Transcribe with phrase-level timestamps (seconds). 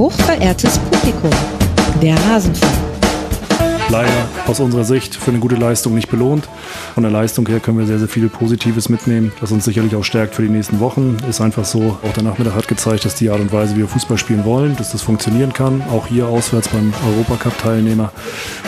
[0.00, 1.28] Hochverehrtes Publikum,
[2.00, 2.72] der Rasenfunk.
[3.90, 4.08] Leider
[4.46, 6.48] aus unserer Sicht für eine gute Leistung nicht belohnt.
[6.94, 10.02] Von der Leistung her können wir sehr, sehr viel Positives mitnehmen, das uns sicherlich auch
[10.02, 11.18] stärkt für die nächsten Wochen.
[11.28, 13.88] Ist einfach so, auch der Nachmittag hat gezeigt, dass die Art und Weise, wie wir
[13.88, 15.82] Fußball spielen wollen, dass das funktionieren kann.
[15.92, 18.10] Auch hier auswärts beim Europacup-Teilnehmer.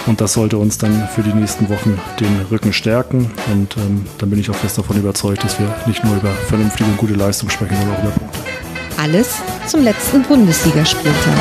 [0.07, 3.31] Und das sollte uns dann für die nächsten Wochen den Rücken stärken.
[3.51, 6.91] Und ähm, dann bin ich auch fest davon überzeugt, dass wir nicht nur über vernünftige
[6.91, 8.52] und gute Leistung sprechen, sondern auch über Punkte.
[9.03, 11.37] Alles zum letzten Bundesligaspieltag.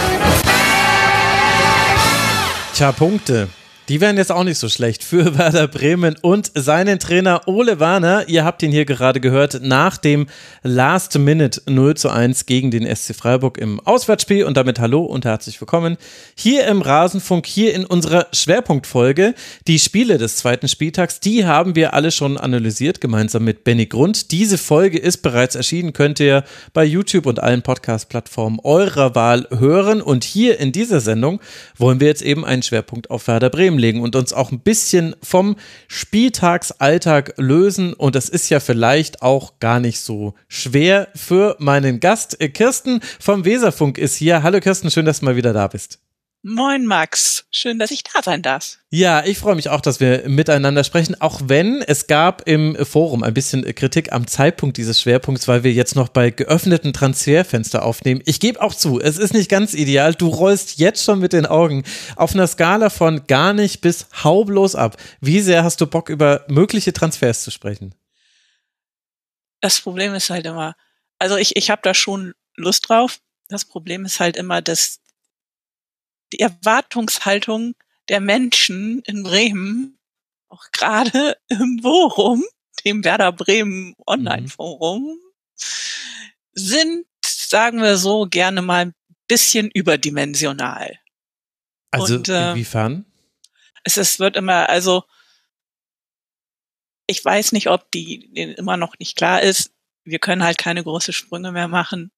[2.74, 3.50] Tja, Punkte.
[3.92, 8.24] Die wären jetzt auch nicht so schlecht für Werder Bremen und seinen Trainer Ole Werner.
[8.30, 10.28] Ihr habt ihn hier gerade gehört nach dem
[10.64, 15.26] Last Minute 0 zu 1 gegen den SC Freiburg im Auswärtsspiel und damit hallo und
[15.26, 15.98] herzlich willkommen
[16.36, 19.34] hier im Rasenfunk, hier in unserer Schwerpunktfolge.
[19.68, 24.32] Die Spiele des zweiten Spieltags, die haben wir alle schon analysiert, gemeinsam mit Benny Grund.
[24.32, 30.02] Diese Folge ist bereits erschienen, könnt ihr bei YouTube und allen Podcast-Plattformen eurer Wahl hören.
[30.02, 31.42] Und hier in dieser Sendung
[31.76, 35.16] wollen wir jetzt eben einen Schwerpunkt auf Werder Bremen legen und uns auch ein bisschen
[35.22, 35.56] vom
[35.88, 37.94] Spieltagsalltag lösen.
[37.94, 42.38] Und das ist ja vielleicht auch gar nicht so schwer für meinen Gast.
[42.54, 44.44] Kirsten vom Weserfunk ist hier.
[44.44, 46.00] Hallo Kirsten, schön, dass du mal wieder da bist.
[46.44, 48.80] Moin Max, schön, dass ich da sein darf.
[48.90, 53.22] Ja, ich freue mich auch, dass wir miteinander sprechen, auch wenn es gab im Forum
[53.22, 58.24] ein bisschen Kritik am Zeitpunkt dieses Schwerpunkts, weil wir jetzt noch bei geöffneten Transferfenster aufnehmen.
[58.26, 60.16] Ich gebe auch zu, es ist nicht ganz ideal.
[60.16, 61.84] Du rollst jetzt schon mit den Augen
[62.16, 64.98] auf einer Skala von gar nicht bis haublos ab.
[65.20, 67.94] Wie sehr hast du Bock, über mögliche Transfers zu sprechen?
[69.60, 70.76] Das Problem ist halt immer,
[71.20, 73.20] also ich, ich habe da schon Lust drauf.
[73.48, 75.02] Das Problem ist halt immer, dass
[76.34, 77.76] die Erwartungshaltung
[78.10, 79.98] der Menschen in Bremen,
[80.50, 82.44] auch gerade im Forum,
[82.86, 85.20] dem Werder Bremen Online-Forum, mhm.
[86.54, 88.96] sind, sagen wir so, gerne mal ein
[89.28, 91.00] bisschen überdimensional.
[91.92, 93.06] Also Und, äh, inwiefern?
[93.84, 95.04] Es, es wird immer, also
[97.08, 98.26] ich weiß nicht, ob die
[98.56, 99.72] immer noch nicht klar ist.
[100.04, 102.12] Wir können halt keine große Sprünge mehr machen,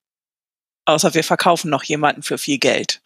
[0.86, 3.02] außer wir verkaufen noch jemanden für viel Geld.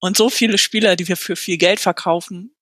[0.00, 2.54] Und so viele Spieler, die wir für viel Geld verkaufen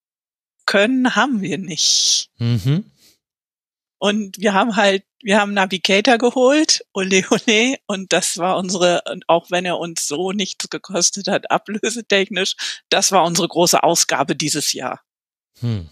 [0.65, 2.29] können, haben wir nicht.
[2.37, 2.85] Mhm.
[3.99, 9.49] Und wir haben halt, wir haben Navigator geholt, ole ole, und das war unsere, auch
[9.49, 12.55] wenn er uns so nichts gekostet hat, ablösetechnisch,
[12.89, 15.01] das war unsere große Ausgabe dieses Jahr.
[15.61, 15.89] Hm.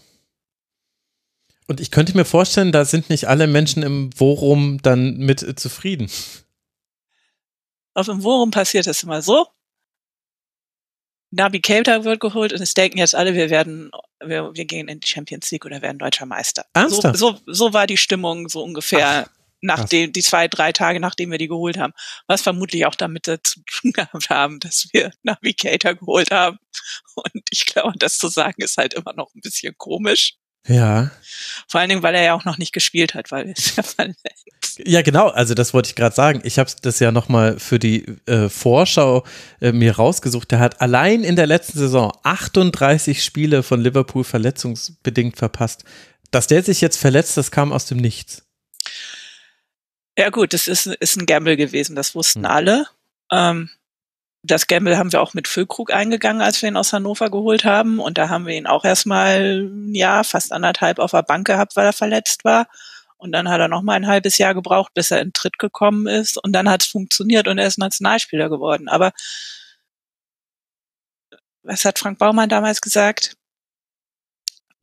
[1.66, 6.08] Und ich könnte mir vorstellen, da sind nicht alle Menschen im Forum dann mit zufrieden.
[7.94, 9.48] Auf dem Forum passiert das immer so.
[11.30, 13.90] Navigator wird geholt und es denken jetzt alle, wir werden,
[14.24, 16.64] wir, wir gehen in die Champions League oder werden deutscher Meister.
[16.72, 17.16] Ernsthaft?
[17.16, 19.26] So, so, so war die Stimmung so ungefähr.
[19.26, 21.92] Ach, nachdem die zwei, drei Tage, nachdem wir die geholt haben,
[22.26, 26.58] was vermutlich auch damit zu tun gehabt haben, dass wir Navigator geholt haben.
[27.14, 30.36] Und ich glaube, das zu sagen ist halt immer noch ein bisschen komisch.
[30.68, 31.10] Ja.
[31.68, 33.82] Vor allen Dingen, weil er ja auch noch nicht gespielt hat, weil er ist ja
[33.82, 34.80] verletzt.
[34.84, 36.40] Ja, genau, also das wollte ich gerade sagen.
[36.44, 39.24] Ich habe das ja nochmal für die äh, Vorschau
[39.60, 40.50] äh, mir rausgesucht.
[40.50, 45.84] Der hat allein in der letzten Saison 38 Spiele von Liverpool verletzungsbedingt verpasst.
[46.30, 48.42] Dass der sich jetzt verletzt, das kam aus dem Nichts.
[50.18, 52.50] Ja gut, das ist, ist ein Gamble gewesen, das wussten hm.
[52.50, 52.86] alle.
[53.30, 53.70] Ähm,
[54.46, 57.98] das Gamble haben wir auch mit Füllkrug eingegangen, als wir ihn aus Hannover geholt haben.
[57.98, 61.86] Und da haben wir ihn auch erstmal, ja, fast anderthalb auf der Bank gehabt, weil
[61.86, 62.68] er verletzt war.
[63.18, 66.06] Und dann hat er noch mal ein halbes Jahr gebraucht, bis er in Tritt gekommen
[66.06, 66.42] ist.
[66.42, 68.88] Und dann hat es funktioniert und er ist Nationalspieler geworden.
[68.88, 69.12] Aber
[71.62, 73.36] was hat Frank Baumann damals gesagt?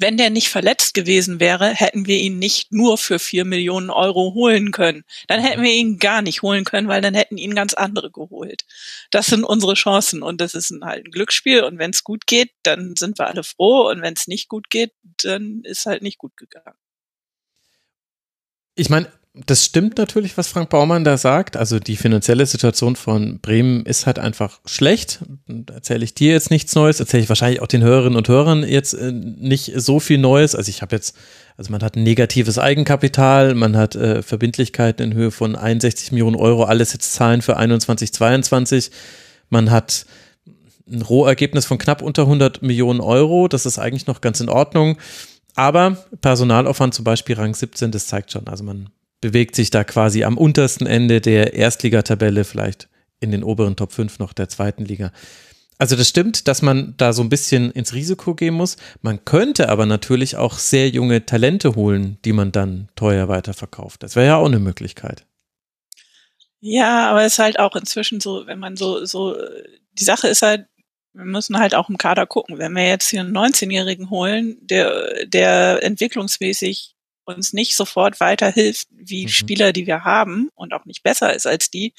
[0.03, 4.33] Wenn der nicht verletzt gewesen wäre, hätten wir ihn nicht nur für vier Millionen Euro
[4.33, 5.05] holen können.
[5.27, 8.65] Dann hätten wir ihn gar nicht holen können, weil dann hätten ihn ganz andere geholt.
[9.11, 11.63] Das sind unsere Chancen und das ist ein, halt ein Glücksspiel.
[11.63, 13.89] Und wenn es gut geht, dann sind wir alle froh.
[13.89, 14.91] Und wenn es nicht gut geht,
[15.23, 16.77] dann ist halt nicht gut gegangen.
[18.75, 21.57] Ich meine, das stimmt natürlich, was Frank Baumann da sagt.
[21.57, 25.21] Also die finanzielle Situation von Bremen ist halt einfach schlecht.
[25.47, 28.63] Da erzähle ich dir jetzt nichts Neues, erzähle ich wahrscheinlich auch den Hörerinnen und Hörern
[28.63, 30.53] jetzt äh, nicht so viel Neues.
[30.53, 31.17] Also ich habe jetzt,
[31.57, 36.35] also man hat ein negatives Eigenkapital, man hat äh, Verbindlichkeiten in Höhe von 61 Millionen
[36.35, 38.91] Euro, alles jetzt Zahlen für 21, 22.
[39.49, 40.05] Man hat
[40.87, 43.47] ein Rohergebnis von knapp unter 100 Millionen Euro.
[43.47, 44.99] Das ist eigentlich noch ganz in Ordnung.
[45.55, 48.47] Aber Personalaufwand zum Beispiel Rang 17, das zeigt schon.
[48.47, 48.89] Also man
[49.23, 52.89] bewegt sich da quasi am untersten Ende der Erstligatabelle, vielleicht
[53.21, 55.13] in den oberen Top 5 noch der zweiten Liga.
[55.77, 58.75] Also das stimmt, dass man da so ein bisschen ins Risiko gehen muss.
[59.01, 64.03] Man könnte aber natürlich auch sehr junge Talente holen, die man dann teuer weiterverkauft.
[64.03, 65.25] Das wäre ja auch eine Möglichkeit.
[66.59, 69.37] Ja, aber es ist halt auch inzwischen so, wenn man so, so,
[69.93, 70.65] die Sache ist halt,
[71.13, 72.57] wir müssen halt auch im Kader gucken.
[72.57, 76.92] Wenn wir jetzt hier einen 19-Jährigen holen, der, der entwicklungsmäßig
[77.25, 79.29] uns nicht sofort weiterhilft wie mhm.
[79.29, 81.93] Spieler, die wir haben und auch nicht besser ist als die,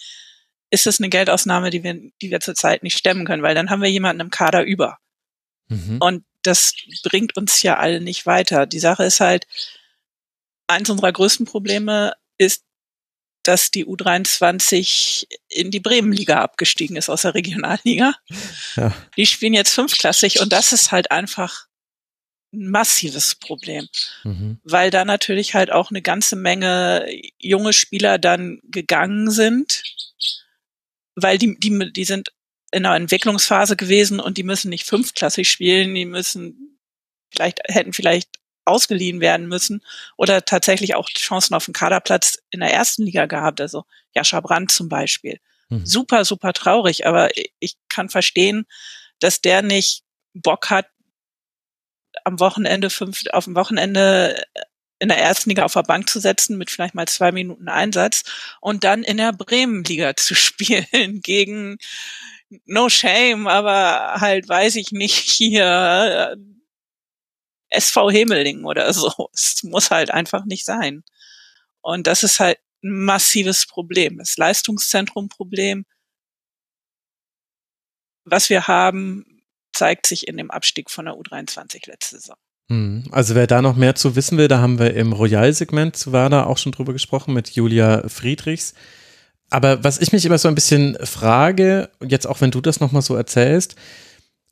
[0.71, 3.83] ist es eine Geldausnahme, die wir, die wir zurzeit nicht stemmen können, weil dann haben
[3.83, 4.99] wir jemanden im Kader über.
[5.69, 5.99] Mhm.
[6.01, 8.67] Und das bringt uns ja alle nicht weiter.
[8.67, 9.47] Die Sache ist halt,
[10.67, 12.65] eins unserer größten Probleme ist,
[13.43, 18.15] dass die U23 in die Bremenliga abgestiegen ist aus der Regionalliga.
[18.77, 18.93] Ja.
[19.17, 21.74] Die spielen jetzt fünfklassig und das ist halt einfach ein
[22.57, 23.89] massives Problem,
[24.23, 24.59] mhm.
[24.65, 27.07] weil da natürlich halt auch eine ganze Menge
[27.39, 29.83] junge Spieler dann gegangen sind,
[31.15, 32.31] weil die, die, die sind
[32.73, 36.79] in einer Entwicklungsphase gewesen und die müssen nicht fünfklassig spielen, die müssen
[37.31, 38.29] vielleicht, hätten vielleicht
[38.65, 39.83] ausgeliehen werden müssen
[40.17, 43.85] oder tatsächlich auch Chancen auf den Kaderplatz in der ersten Liga gehabt, also
[44.15, 45.39] Jascha Brandt zum Beispiel.
[45.69, 45.85] Mhm.
[45.87, 47.29] Super, super traurig, aber
[47.59, 48.67] ich kann verstehen,
[49.21, 50.03] dass der nicht
[50.35, 50.87] Bock hat,
[52.25, 54.43] am Wochenende fünf, auf dem Wochenende
[54.99, 58.25] in der ersten Liga auf der Bank zu setzen mit vielleicht mal zwei Minuten Einsatz
[58.61, 61.79] und dann in der Bremenliga zu spielen gegen
[62.67, 66.37] No Shame, aber halt weiß ich nicht hier
[67.71, 69.13] SV Hemeling oder so.
[69.35, 71.05] Es muss halt einfach nicht sein.
[71.81, 74.19] Und das ist halt ein massives Problem.
[74.19, 75.85] Das Leistungszentrum-Problem,
[78.25, 79.34] was wir haben,
[79.75, 82.37] zeigt sich in dem Abstieg von der U23 letzte Saison.
[82.71, 83.05] Hm.
[83.11, 86.47] Also wer da noch mehr zu wissen will, da haben wir im Royal-Segment zu Werder
[86.47, 88.75] auch schon drüber gesprochen mit Julia Friedrichs.
[89.51, 93.03] Aber was ich mich immer so ein bisschen frage, jetzt auch wenn du das nochmal
[93.03, 93.77] so erzählst,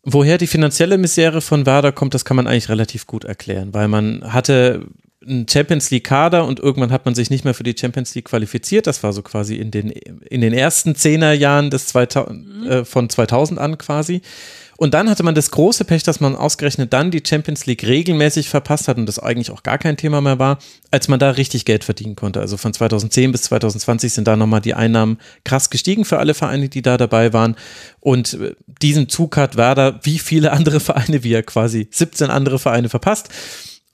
[0.05, 3.87] Woher die finanzielle Misere von Werder kommt, das kann man eigentlich relativ gut erklären, weil
[3.87, 4.87] man hatte
[5.25, 8.25] einen Champions League Kader und irgendwann hat man sich nicht mehr für die Champions League
[8.25, 8.89] qualifiziert.
[8.89, 12.67] Das war so quasi in den, in den ersten Zehnerjahren des 2000, mhm.
[12.67, 14.23] äh, von 2000 an quasi.
[14.83, 18.49] Und dann hatte man das große Pech, dass man ausgerechnet dann die Champions League regelmäßig
[18.49, 20.59] verpasst hat und das eigentlich auch gar kein Thema mehr war,
[20.91, 22.41] als man da richtig Geld verdienen konnte.
[22.41, 26.69] Also von 2010 bis 2020 sind da nochmal die Einnahmen krass gestiegen für alle Vereine,
[26.69, 27.55] die da dabei waren.
[28.01, 32.59] Und äh, diesen Zug hat Werder wie viele andere Vereine, wie er quasi 17 andere
[32.59, 33.29] Vereine verpasst.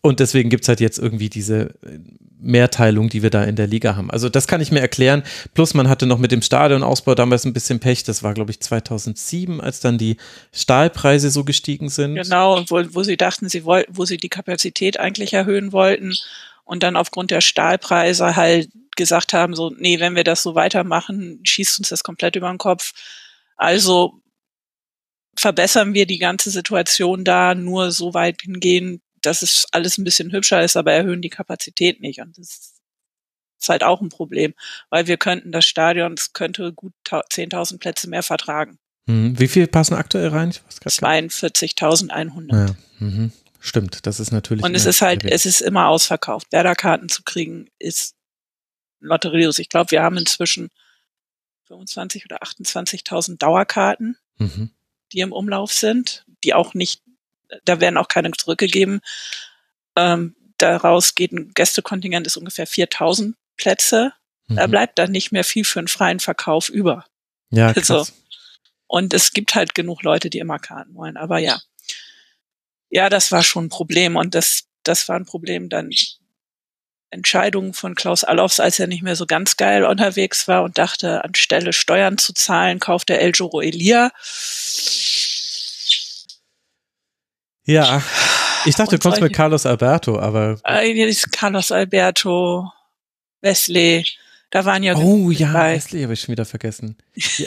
[0.09, 1.99] Und deswegen gibt es halt jetzt irgendwie diese äh,
[2.41, 4.11] Mehrteilung, die wir da in der Liga haben.
[4.11, 5.23] Also das kann ich mir erklären.
[5.55, 8.05] Plus man hatte noch mit dem Stadionausbau damals ein bisschen Pech.
[8.05, 10.17] Das war, glaube ich, 2007, als dann die
[10.53, 12.15] Stahlpreise so gestiegen sind.
[12.15, 16.15] Genau, wo, wo sie dachten, sie wollten, wo sie die Kapazität eigentlich erhöhen wollten
[16.65, 21.41] und dann aufgrund der Stahlpreise halt gesagt haben, so, nee, wenn wir das so weitermachen,
[21.45, 22.93] schießt uns das komplett über den Kopf.
[23.57, 24.23] Also
[25.37, 30.33] verbessern wir die ganze Situation da nur so weit hingehen, dass es alles ein bisschen
[30.33, 32.21] hübscher ist, aber erhöhen die Kapazität nicht.
[32.21, 32.79] Und das
[33.61, 34.55] ist halt auch ein Problem,
[34.91, 38.79] weil wir könnten das Stadion, es könnte gut 10.000 Plätze mehr vertragen.
[39.07, 39.39] Mhm.
[39.39, 40.53] Wie viel passen aktuell rein?
[40.53, 42.53] 42.100.
[42.53, 42.77] Ja.
[42.99, 43.33] Mhm.
[43.61, 44.65] Stimmt, das ist natürlich.
[44.65, 46.53] Und es ist halt, es ist immer ausverkauft.
[46.53, 48.15] Werder-Karten zu kriegen ist
[49.01, 49.59] lotterios.
[49.59, 50.71] Ich glaube, wir haben inzwischen
[51.67, 54.71] 25 oder 28.000 Dauerkarten, mhm.
[55.13, 57.03] die im Umlauf sind, die auch nicht
[57.65, 59.01] da werden auch keine zurückgegeben.
[59.97, 64.13] Ähm, daraus geht ein Gästekontingent ist ungefähr 4000 Plätze.
[64.49, 64.57] Mhm.
[64.57, 67.05] Da bleibt dann nicht mehr viel für einen freien Verkauf über.
[67.51, 67.91] Ja, krass.
[67.91, 68.13] Also,
[68.87, 71.17] und es gibt halt genug Leute, die immer Karten wollen.
[71.17, 71.61] Aber ja,
[72.91, 75.91] ja, das war schon ein Problem und das, das war ein Problem dann
[77.11, 81.25] Entscheidungen von Klaus Allofs, als er nicht mehr so ganz geil unterwegs war und dachte,
[81.25, 84.11] anstelle Steuern zu zahlen, kauft er El Joro Elia.
[87.69, 88.03] Ja,
[88.65, 90.59] ich dachte, du kommst mit Carlos Alberto, aber.
[90.65, 92.73] Äh, Carlos Alberto,
[93.43, 94.07] Wesley,
[94.51, 94.97] da waren ja.
[94.97, 95.75] Oh ja, dabei.
[95.75, 96.97] Wesley habe ich schon wieder vergessen.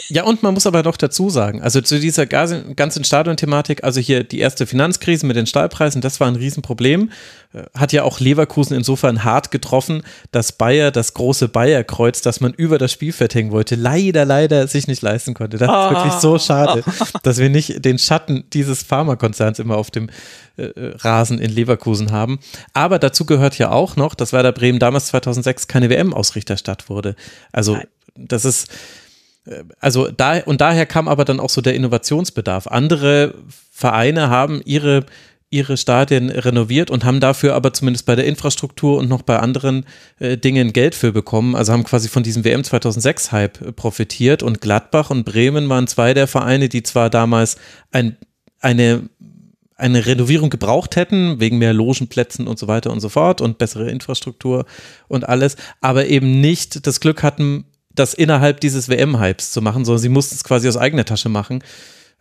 [0.08, 4.22] Ja, und man muss aber doch dazu sagen, also zu dieser ganzen Stadion-Thematik, also hier
[4.22, 7.10] die erste Finanzkrise mit den Stahlpreisen, das war ein Riesenproblem.
[7.54, 12.52] Äh, hat ja auch Leverkusen insofern hart getroffen, dass Bayer das große Bayer-Kreuz, das man
[12.52, 15.56] über das Spielfeld hängen wollte, leider, leider sich nicht leisten konnte.
[15.56, 16.84] Das ist wirklich so schade,
[17.22, 20.10] dass wir nicht den Schatten dieses Pharmakonzerns immer auf dem
[20.58, 22.40] äh, Rasen in Leverkusen haben.
[22.74, 27.16] Aber dazu gehört ja auch noch, dass Werder Bremen damals 2006 keine WM-Ausrichterstadt wurde.
[27.52, 27.78] Also
[28.14, 28.70] das ist äh,
[29.80, 32.66] also da und daher kam aber dann auch so der Innovationsbedarf.
[32.66, 33.34] Andere
[33.70, 35.04] Vereine haben ihre
[35.52, 39.84] ihre Stadien renoviert und haben dafür aber zumindest bei der Infrastruktur und noch bei anderen
[40.18, 41.54] äh, Dingen Geld für bekommen.
[41.54, 46.14] Also haben quasi von diesem WM 2006 Hype profitiert und Gladbach und Bremen waren zwei
[46.14, 47.56] der Vereine, die zwar damals
[47.90, 48.16] ein,
[48.60, 49.10] eine
[49.76, 53.90] eine Renovierung gebraucht hätten, wegen mehr Logenplätzen und so weiter und so fort und bessere
[53.90, 54.64] Infrastruktur
[55.08, 60.00] und alles, aber eben nicht das Glück hatten, das innerhalb dieses WM-Hypes zu machen, sondern
[60.00, 61.62] sie mussten es quasi aus eigener Tasche machen,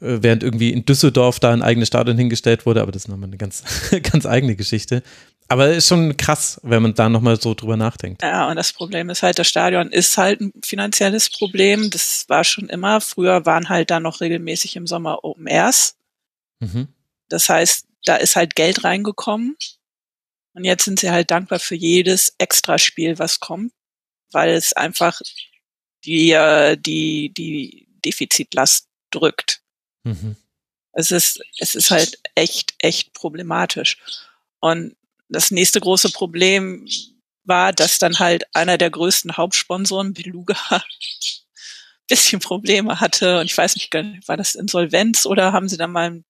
[0.02, 3.30] äh, während irgendwie in Düsseldorf da ein eigenes Stadion hingestellt wurde, aber das ist nochmal
[3.30, 3.64] eine ganz,
[4.12, 5.04] ganz eigene Geschichte.
[5.48, 8.22] Aber ist schon krass, wenn man da nochmal so drüber nachdenkt.
[8.22, 11.90] Ja, und das Problem ist halt, das Stadion ist halt ein finanzielles Problem.
[11.90, 13.02] Das war schon immer.
[13.02, 15.98] Früher waren halt da noch regelmäßig im Sommer Open Airs.
[16.62, 16.88] Mhm.
[17.28, 19.58] Das heißt, da ist halt Geld reingekommen.
[20.54, 23.74] Und jetzt sind sie halt dankbar für jedes Extraspiel, was kommt,
[24.32, 25.20] weil es einfach
[26.06, 29.62] die, äh, die, die Defizitlast drückt.
[30.04, 30.36] Mhm.
[30.94, 33.98] Es ist, es ist halt echt, echt problematisch.
[34.60, 34.96] Und
[35.30, 36.88] das nächste große Problem
[37.44, 40.56] war, dass dann halt einer der größten Hauptsponsoren, Beluga,
[42.08, 43.40] bisschen Probleme hatte.
[43.40, 43.94] Und ich weiß nicht,
[44.28, 46.26] war das Insolvenz oder haben sie dann mal einen,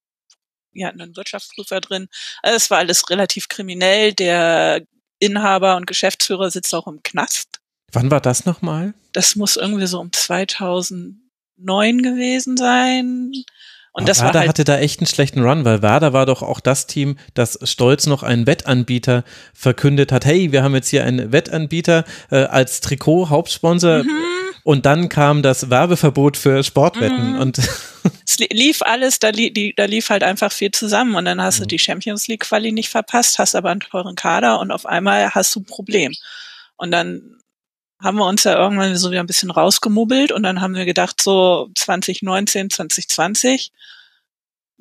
[0.74, 2.08] ja, einen Wirtschaftsprüfer drin?
[2.44, 4.14] Also es war alles relativ kriminell.
[4.14, 4.86] Der
[5.20, 7.61] Inhaber und Geschäftsführer sitzt auch im Knast.
[7.92, 8.94] Wann war das nochmal?
[9.14, 13.32] Das muss irgendwie so um 2009 gewesen sein.
[13.94, 16.42] Und das Werder war halt hatte da echt einen schlechten Run, weil Werder war doch
[16.42, 20.24] auch das Team, das stolz noch einen Wettanbieter verkündet hat.
[20.24, 24.04] Hey, wir haben jetzt hier einen Wettanbieter äh, als Trikot Hauptsponsor.
[24.04, 24.10] Mhm.
[24.64, 27.40] Und dann kam das Werbeverbot für Sportwetten mhm.
[27.40, 27.58] und
[28.26, 31.64] es lief alles, da, li da lief halt einfach viel zusammen und dann hast mhm.
[31.64, 35.32] du die Champions League Quali nicht verpasst, hast aber einen teuren Kader und auf einmal
[35.32, 36.14] hast du ein Problem.
[36.78, 37.41] Und dann
[38.02, 41.22] haben wir uns ja irgendwann so wieder ein bisschen rausgemubbelt und dann haben wir gedacht,
[41.22, 43.72] so 2019, 2020,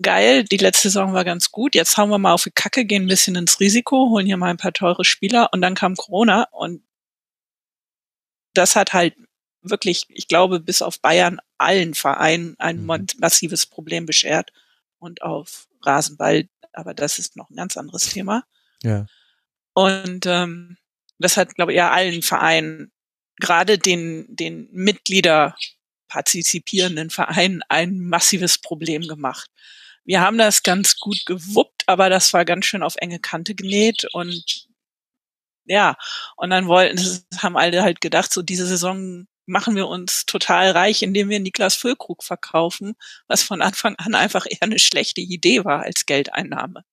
[0.00, 3.04] geil, die letzte Saison war ganz gut, jetzt hauen wir mal auf die Kacke, gehen
[3.04, 6.48] ein bisschen ins Risiko, holen hier mal ein paar teure Spieler und dann kam Corona
[6.50, 6.82] und
[8.54, 9.14] das hat halt
[9.62, 13.06] wirklich, ich glaube, bis auf Bayern allen Vereinen ein mhm.
[13.18, 14.50] massives Problem beschert
[14.98, 18.44] und auf Rasenball, aber das ist noch ein ganz anderes Thema.
[18.82, 19.06] Ja.
[19.74, 20.78] Und ähm,
[21.18, 22.92] das hat, glaube ich, ja allen Vereinen
[23.40, 25.56] gerade den, den Mitglieder
[26.08, 29.50] partizipierenden Vereinen ein massives Problem gemacht.
[30.04, 34.06] Wir haben das ganz gut gewuppt, aber das war ganz schön auf enge Kante genäht
[34.12, 34.66] und
[35.66, 35.96] ja,
[36.36, 36.98] und dann wollten,
[37.38, 41.74] haben alle halt gedacht, so diese Saison machen wir uns total reich, indem wir Niklas
[41.76, 42.94] Füllkrug verkaufen,
[43.28, 46.84] was von Anfang an einfach eher eine schlechte Idee war als Geldeinnahme.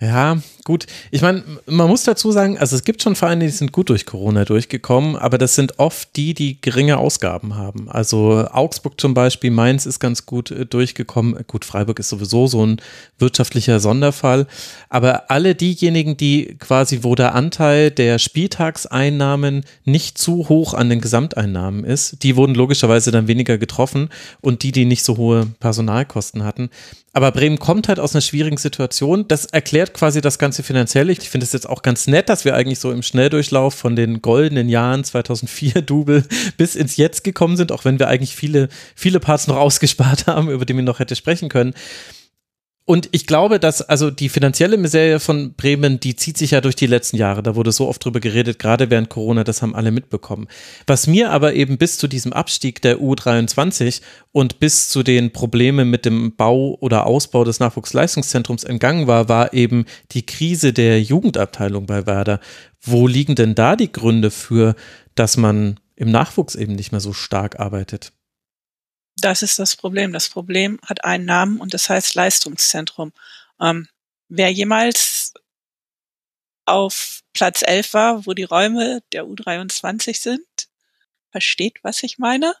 [0.00, 0.86] Ja, gut.
[1.12, 4.06] Ich meine, man muss dazu sagen, also es gibt schon Vereine, die sind gut durch
[4.06, 7.88] Corona durchgekommen, aber das sind oft die, die geringe Ausgaben haben.
[7.88, 11.44] Also Augsburg zum Beispiel, Mainz ist ganz gut äh, durchgekommen.
[11.46, 12.82] Gut, Freiburg ist sowieso so ein
[13.20, 14.48] wirtschaftlicher Sonderfall.
[14.88, 21.00] Aber alle diejenigen, die quasi, wo der Anteil der Spieltagseinnahmen nicht zu hoch an den
[21.00, 24.08] Gesamteinnahmen ist, die wurden logischerweise dann weniger getroffen
[24.40, 26.68] und die, die nicht so hohe Personalkosten hatten,
[27.14, 29.26] aber Bremen kommt halt aus einer schwierigen Situation.
[29.28, 31.08] Das erklärt quasi das Ganze finanziell.
[31.08, 34.20] Ich finde es jetzt auch ganz nett, dass wir eigentlich so im Schnelldurchlauf von den
[34.20, 36.24] goldenen Jahren 2004 Double
[36.56, 40.50] bis ins Jetzt gekommen sind, auch wenn wir eigentlich viele, viele Parts noch ausgespart haben,
[40.50, 41.74] über die wir noch hätte sprechen können.
[42.86, 46.76] Und ich glaube, dass also die finanzielle Misere von Bremen, die zieht sich ja durch
[46.76, 47.42] die letzten Jahre.
[47.42, 50.48] Da wurde so oft drüber geredet, gerade während Corona, das haben alle mitbekommen.
[50.86, 55.88] Was mir aber eben bis zu diesem Abstieg der U23 und bis zu den Problemen
[55.88, 61.86] mit dem Bau oder Ausbau des Nachwuchsleistungszentrums entgangen war, war eben die Krise der Jugendabteilung
[61.86, 62.38] bei Werder.
[62.82, 64.74] Wo liegen denn da die Gründe für,
[65.14, 68.12] dass man im Nachwuchs eben nicht mehr so stark arbeitet?
[69.24, 70.12] Das ist das Problem.
[70.12, 73.14] Das Problem hat einen Namen und das heißt Leistungszentrum.
[73.58, 73.88] Ähm,
[74.28, 75.32] wer jemals
[76.66, 80.46] auf Platz 11 war, wo die Räume der U23 sind,
[81.30, 82.54] versteht, was ich meine.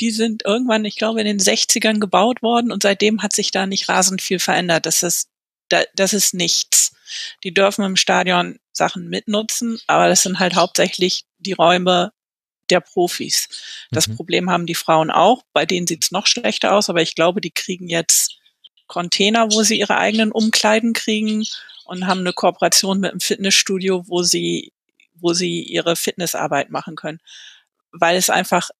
[0.00, 3.66] Die sind irgendwann, ich glaube, in den 60ern gebaut worden und seitdem hat sich da
[3.66, 4.86] nicht rasend viel verändert.
[4.86, 5.28] Das ist,
[5.68, 6.96] das ist nichts.
[7.44, 12.12] Die dürfen im Stadion Sachen mitnutzen, aber das sind halt hauptsächlich die Räume
[12.70, 13.48] der Profis.
[13.90, 14.16] Das mhm.
[14.16, 15.42] Problem haben die Frauen auch.
[15.52, 18.38] Bei denen sieht's noch schlechter aus, aber ich glaube, die kriegen jetzt
[18.86, 21.44] Container, wo sie ihre eigenen Umkleiden kriegen
[21.84, 24.72] und haben eine Kooperation mit einem Fitnessstudio, wo sie,
[25.14, 27.20] wo sie ihre Fitnessarbeit machen können.
[27.92, 28.70] Weil es einfach,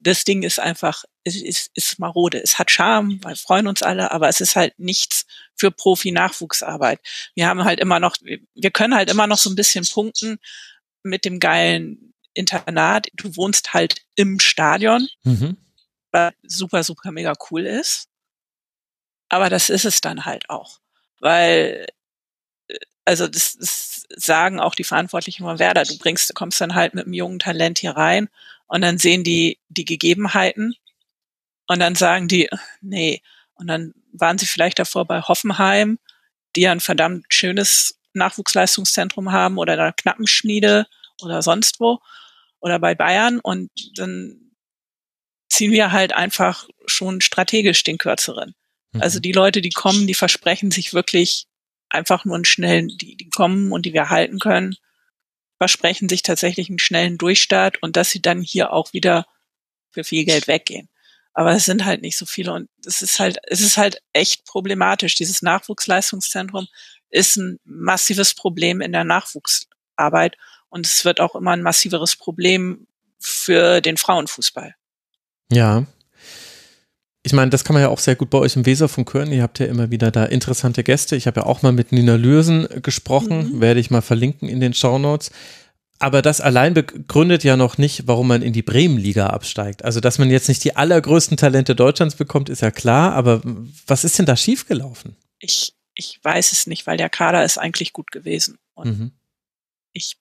[0.00, 2.42] das Ding ist einfach, es ist, ist marode.
[2.42, 7.00] Es hat Charme, wir freuen uns alle, aber es ist halt nichts für Profi-Nachwuchsarbeit.
[7.34, 10.38] Wir haben halt immer noch, wir können halt immer noch so ein bisschen punkten
[11.02, 15.56] mit dem geilen Internat, du wohnst halt im Stadion, mhm.
[16.10, 18.08] was super, super mega cool ist.
[19.28, 20.80] Aber das ist es dann halt auch.
[21.20, 21.86] Weil,
[22.68, 26.74] äh, also das, das sagen auch die Verantwortlichen von Werder, du bringst, du kommst dann
[26.74, 28.28] halt mit einem jungen Talent hier rein
[28.66, 30.74] und dann sehen die die Gegebenheiten
[31.66, 32.48] und dann sagen die,
[32.80, 33.22] nee,
[33.54, 35.98] und dann waren sie vielleicht davor bei Hoffenheim,
[36.56, 40.86] die ja ein verdammt schönes Nachwuchsleistungszentrum haben oder der Knappenschmiede
[41.22, 42.00] oder sonst wo
[42.64, 44.40] oder bei Bayern und dann
[45.50, 48.54] ziehen wir halt einfach schon strategisch den kürzeren.
[48.92, 49.02] Mhm.
[49.02, 51.44] Also die Leute, die kommen, die versprechen sich wirklich
[51.90, 54.76] einfach nur einen schnellen, die, die kommen und die wir halten können,
[55.58, 59.26] versprechen sich tatsächlich einen schnellen Durchstart und dass sie dann hier auch wieder
[59.90, 60.88] für viel Geld weggehen.
[61.34, 64.46] Aber es sind halt nicht so viele und es ist halt, es ist halt echt
[64.46, 65.16] problematisch.
[65.16, 66.66] Dieses Nachwuchsleistungszentrum
[67.10, 70.38] ist ein massives Problem in der Nachwuchsarbeit
[70.74, 72.88] und es wird auch immer ein massiveres Problem
[73.20, 74.74] für den Frauenfußball.
[75.52, 75.86] Ja.
[77.22, 79.30] Ich meine, das kann man ja auch sehr gut bei euch im Weserfunk hören.
[79.30, 81.14] Ihr habt ja immer wieder da interessante Gäste.
[81.14, 83.60] Ich habe ja auch mal mit Nina Lürsen gesprochen, mhm.
[83.60, 85.30] werde ich mal verlinken in den Shownotes.
[86.00, 89.84] Aber das allein begründet ja noch nicht, warum man in die Bremenliga absteigt.
[89.84, 93.12] Also, dass man jetzt nicht die allergrößten Talente Deutschlands bekommt, ist ja klar.
[93.12, 93.42] Aber
[93.86, 95.14] was ist denn da schiefgelaufen?
[95.38, 98.58] Ich, ich weiß es nicht, weil der Kader ist eigentlich gut gewesen.
[98.74, 99.12] Und mhm.
[99.92, 100.16] ich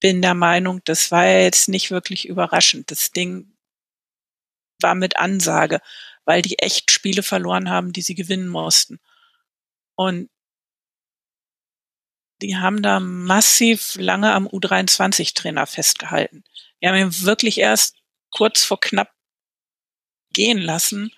[0.00, 2.90] bin der Meinung, das war jetzt nicht wirklich überraschend.
[2.90, 3.56] Das Ding
[4.80, 5.80] war mit Ansage,
[6.24, 9.00] weil die echt Spiele verloren haben, die sie gewinnen mussten.
[9.96, 10.28] Und
[12.42, 16.44] die haben da massiv lange am U23-Trainer festgehalten.
[16.80, 17.96] Wir haben ihn wirklich erst
[18.30, 19.12] kurz vor knapp
[20.32, 21.12] gehen lassen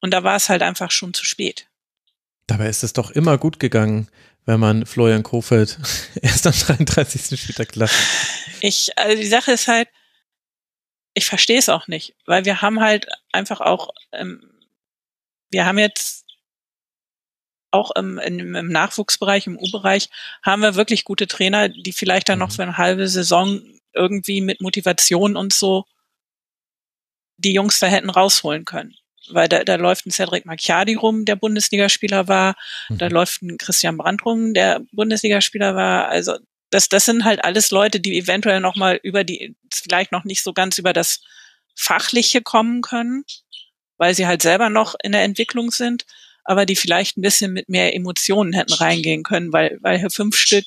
[0.00, 1.68] und da war es halt einfach schon zu spät.
[2.46, 4.08] Dabei ist es doch immer gut gegangen,
[4.46, 5.78] wenn man Florian Kofeld
[6.22, 7.38] erst am 33.
[7.38, 7.96] Spieltag gelassen.
[8.60, 9.88] Ich, also die Sache ist halt,
[11.14, 14.52] ich verstehe es auch nicht, weil wir haben halt einfach auch, ähm,
[15.50, 16.24] wir haben jetzt
[17.70, 20.08] auch im, im, im Nachwuchsbereich, im U-Bereich,
[20.42, 22.52] haben wir wirklich gute Trainer, die vielleicht dann noch mhm.
[22.52, 23.60] für eine halbe Saison
[23.92, 25.84] irgendwie mit Motivation und so
[27.38, 28.94] die Jungs da hätten rausholen können.
[29.30, 32.56] Weil da, da läuft ein Cedric Macchiadi rum, der Bundesligaspieler war,
[32.88, 32.98] mhm.
[32.98, 36.08] da läuft ein Christian Brandt rum, der Bundesligaspieler war.
[36.08, 36.36] Also
[36.70, 40.42] das, das sind halt alles Leute, die eventuell noch mal über die, vielleicht noch nicht
[40.42, 41.20] so ganz über das
[41.74, 43.24] Fachliche kommen können,
[43.98, 46.06] weil sie halt selber noch in der Entwicklung sind,
[46.44, 50.36] aber die vielleicht ein bisschen mit mehr Emotionen hätten reingehen können, weil, weil Herr fünf
[50.36, 50.64] Stück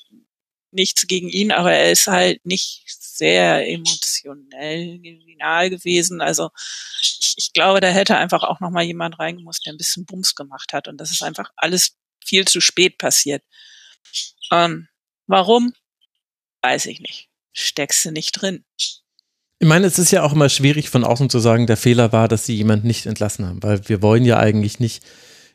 [0.72, 6.22] nichts gegen ihn, aber er ist halt nicht sehr emotionell final gewesen.
[6.22, 6.50] Also
[7.02, 10.36] ich, ich glaube, da hätte einfach auch noch mal jemand reingemusst, der ein bisschen Bums
[10.36, 10.88] gemacht hat.
[10.88, 13.44] Und das ist einfach alles viel zu spät passiert.
[14.52, 14.88] Ähm,
[15.28, 15.74] warum?
[16.62, 17.30] Weiß ich nicht.
[17.54, 18.64] Steckst du nicht drin.
[19.60, 22.30] Ich meine, es ist ja auch immer schwierig von außen zu sagen, der Fehler war,
[22.30, 25.04] dass sie jemanden nicht entlassen haben, weil wir wollen ja eigentlich nicht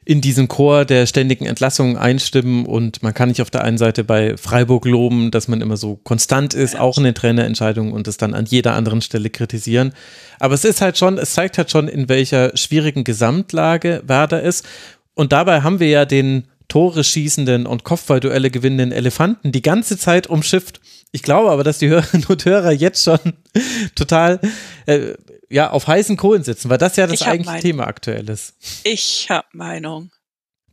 [0.04, 4.04] in diesen Chor der ständigen Entlassungen einstimmen und man kann nicht auf der einen Seite
[4.04, 8.18] bei Freiburg loben, dass man immer so konstant ist, auch in den Trainerentscheidungen und es
[8.18, 9.92] dann an jeder anderen Stelle kritisieren.
[10.38, 14.66] Aber es ist halt schon, es zeigt halt schon, in welcher schwierigen Gesamtlage Werder ist.
[15.14, 20.26] Und dabei haben wir ja den Tore schießenden und Kopfballduelle gewinnenden Elefanten die ganze Zeit
[20.26, 20.80] umschifft.
[21.12, 23.18] Ich glaube aber, dass die Hörerinnen und Hörer jetzt schon
[23.94, 24.40] total
[24.86, 25.14] äh,
[25.50, 28.54] ja, auf heißen Kohlen sitzen, weil das ja das eigentliche Thema aktuell ist.
[28.84, 30.10] Ich habe Meinung.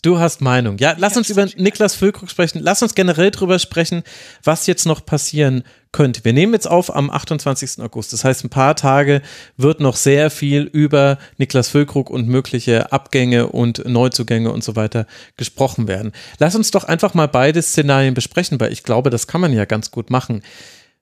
[0.03, 0.79] Du hast Meinung.
[0.79, 2.59] Ja, lass uns über Niklas Füllkrug sprechen.
[2.59, 4.01] Lass uns generell drüber sprechen,
[4.43, 6.25] was jetzt noch passieren könnte.
[6.25, 7.83] Wir nehmen jetzt auf am 28.
[7.83, 8.11] August.
[8.11, 9.21] Das heißt, ein paar Tage
[9.57, 15.05] wird noch sehr viel über Niklas Füllkrug und mögliche Abgänge und Neuzugänge und so weiter
[15.37, 16.13] gesprochen werden.
[16.39, 19.65] Lass uns doch einfach mal beide Szenarien besprechen, weil ich glaube, das kann man ja
[19.65, 20.41] ganz gut machen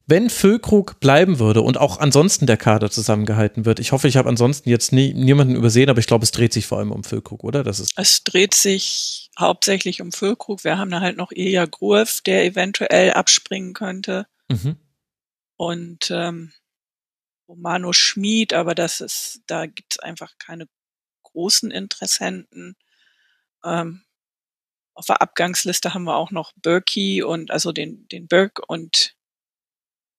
[0.10, 4.28] wenn Füllkrug bleiben würde und auch ansonsten der Kader zusammengehalten wird, ich hoffe, ich habe
[4.28, 7.44] ansonsten jetzt nie, niemanden übersehen, aber ich glaube, es dreht sich vor allem um Füllkrug,
[7.44, 7.64] oder?
[7.64, 10.64] Das ist es dreht sich hauptsächlich um Füllkrug.
[10.64, 14.26] Wir haben da halt noch Ilja Gruev, der eventuell abspringen könnte.
[14.50, 14.78] Mhm.
[15.58, 16.54] Und ähm,
[17.48, 20.68] Romano Schmid, aber das ist, da gibt es einfach keine
[21.24, 22.76] großen Interessenten.
[23.64, 24.04] Ähm,
[24.94, 29.16] auf der Abgangsliste haben wir auch noch Berkey und also den, den Berg und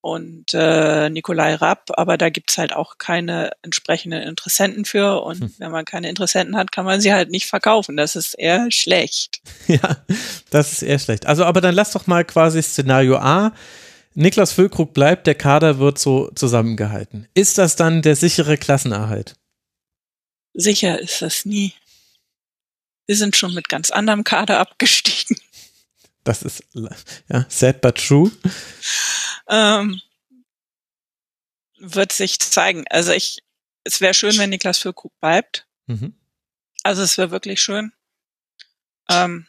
[0.01, 5.53] und äh, Nikolai Rapp, aber da gibt's halt auch keine entsprechenden Interessenten für und hm.
[5.59, 7.97] wenn man keine Interessenten hat, kann man sie halt nicht verkaufen.
[7.97, 9.41] Das ist eher schlecht.
[9.67, 10.03] Ja,
[10.49, 11.27] das ist eher schlecht.
[11.27, 13.53] Also, aber dann lass doch mal quasi Szenario A.
[14.15, 17.27] Niklas Füllkrug bleibt, der Kader wird so zusammengehalten.
[17.33, 19.35] Ist das dann der sichere Klassenerhalt?
[20.53, 21.73] Sicher ist das nie.
[23.05, 25.37] Wir sind schon mit ganz anderem Kader abgestiegen.
[26.23, 26.63] Das ist
[27.27, 28.31] ja sad but true.
[29.47, 30.01] Ähm,
[31.77, 32.85] wird sich zeigen.
[32.89, 33.43] Also ich,
[33.83, 35.67] es wäre schön, wenn Niklas Füllkrug bleibt.
[35.87, 36.15] Mhm.
[36.83, 37.91] Also es wäre wirklich schön.
[39.09, 39.47] Ähm,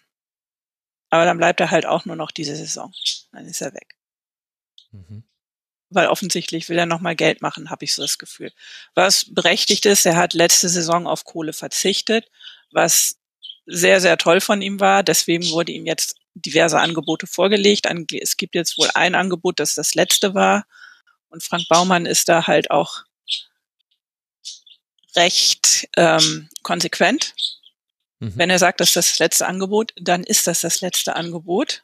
[1.11, 2.93] aber dann bleibt er halt auch nur noch diese Saison.
[3.33, 3.97] Dann ist er weg.
[4.93, 5.25] Mhm.
[5.91, 8.51] Weil offensichtlich will er nochmal Geld machen, habe ich so das Gefühl.
[8.95, 12.31] Was berechtigt ist, er hat letzte Saison auf Kohle verzichtet,
[12.71, 13.19] was
[13.67, 15.03] sehr, sehr toll von ihm war.
[15.03, 17.87] Deswegen wurde ihm jetzt diverse Angebote vorgelegt.
[18.21, 20.65] Es gibt jetzt wohl ein Angebot, das das letzte war.
[21.29, 23.05] Und Frank Baumann ist da halt auch
[25.17, 27.35] recht ähm, konsequent.
[28.21, 28.33] Mhm.
[28.37, 31.83] Wenn er sagt, das ist das letzte Angebot, dann ist das das letzte Angebot.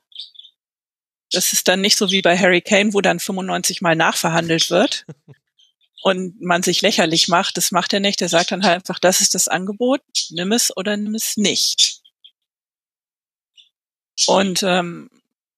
[1.32, 5.04] Das ist dann nicht so wie bei Harry Kane, wo dann 95 Mal nachverhandelt wird
[6.02, 7.56] und man sich lächerlich macht.
[7.56, 8.22] Das macht er nicht.
[8.22, 11.97] Er sagt dann halt einfach, das ist das Angebot, nimm es oder nimm es nicht.
[14.28, 15.10] Und ähm,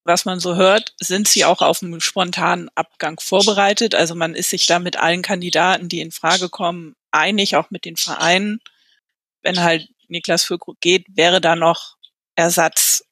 [0.05, 3.95] was man so hört, sind sie auch auf einen spontanen Abgang vorbereitet.
[3.95, 7.85] Also man ist sich da mit allen Kandidaten, die in Frage kommen, einig, auch mit
[7.85, 8.61] den Vereinen.
[9.43, 11.97] Wenn halt Niklas Füllkrug geht, wäre da noch
[12.35, 13.05] Ersatz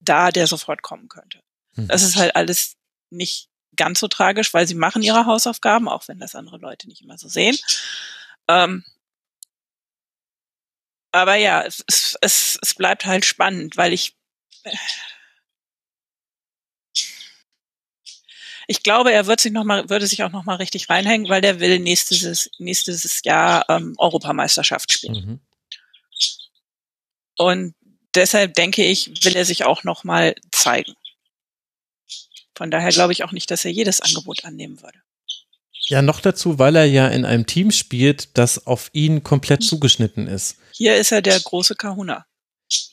[0.00, 1.40] da, der sofort kommen könnte.
[1.74, 1.88] Hm.
[1.88, 2.76] Das ist halt alles
[3.10, 7.02] nicht ganz so tragisch, weil sie machen ihre Hausaufgaben, auch wenn das andere Leute nicht
[7.02, 7.56] immer so sehen.
[8.48, 8.84] Ähm,
[11.12, 11.84] aber ja, es,
[12.20, 14.14] es, es bleibt halt spannend, weil ich
[18.66, 21.40] ich glaube, er wird sich noch mal, würde sich auch noch mal richtig reinhängen, weil
[21.40, 25.14] der will nächstes, nächstes Jahr ähm, Europameisterschaft spielen.
[25.14, 25.40] Mhm.
[27.38, 27.74] Und
[28.14, 30.94] deshalb denke ich, will er sich auch noch mal zeigen.
[32.56, 34.98] Von daher glaube ich auch nicht, dass er jedes Angebot annehmen würde.
[35.88, 40.26] Ja, noch dazu, weil er ja in einem Team spielt, das auf ihn komplett zugeschnitten
[40.26, 40.56] ist.
[40.72, 42.26] Hier ist er der große Kahuna.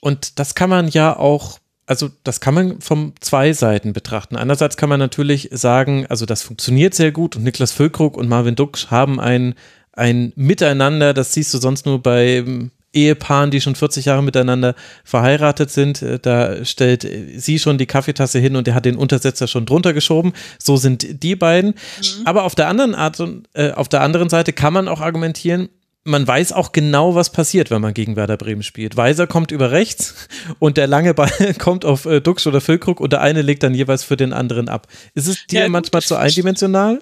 [0.01, 4.35] Und das kann man ja auch also das kann man von zwei Seiten betrachten.
[4.35, 8.55] Einerseits kann man natürlich sagen, also das funktioniert sehr gut und Niklas Füllkrug und Marvin
[8.55, 9.55] Duksch haben ein,
[9.91, 14.75] ein Miteinander, das siehst du sonst nur bei ähm, Ehepaaren, die schon 40 Jahre miteinander
[15.03, 16.01] verheiratet sind.
[16.01, 19.93] Äh, da stellt sie schon die Kaffeetasse hin und er hat den Untersetzer schon drunter
[19.93, 20.33] geschoben.
[20.59, 21.71] So sind die beiden.
[21.71, 22.25] Mhm.
[22.25, 25.69] Aber auf der anderen Art und äh, auf der anderen Seite kann man auch argumentieren,
[26.03, 28.97] man weiß auch genau, was passiert, wenn man gegen Werder Bremen spielt.
[28.97, 30.27] Weiser kommt über rechts
[30.59, 33.73] und der lange Ball kommt auf äh, Dux oder Füllkrug und der eine legt dann
[33.73, 34.87] jeweils für den anderen ab.
[35.13, 37.01] Ist es dir ja, manchmal zu eindimensional?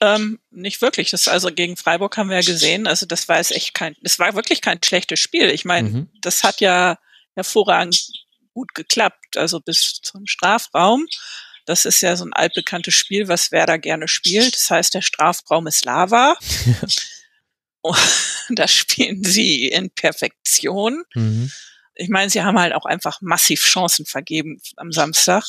[0.00, 1.10] Ähm, nicht wirklich.
[1.10, 2.86] Das also gegen Freiburg haben wir ja gesehen.
[2.86, 5.48] Also das war jetzt echt kein, das war wirklich kein schlechtes Spiel.
[5.50, 6.08] Ich meine, mhm.
[6.20, 6.98] das hat ja
[7.34, 8.08] hervorragend
[8.52, 9.36] gut geklappt.
[9.36, 11.06] Also bis zum Strafraum.
[11.64, 14.54] Das ist ja so ein altbekanntes Spiel, was Werder gerne spielt.
[14.54, 16.36] Das heißt, der Strafraum ist Lava.
[18.48, 21.04] Und das spielen sie in Perfektion.
[21.14, 21.50] Mhm.
[21.94, 25.44] Ich meine, sie haben halt auch einfach massiv Chancen vergeben am Samstag.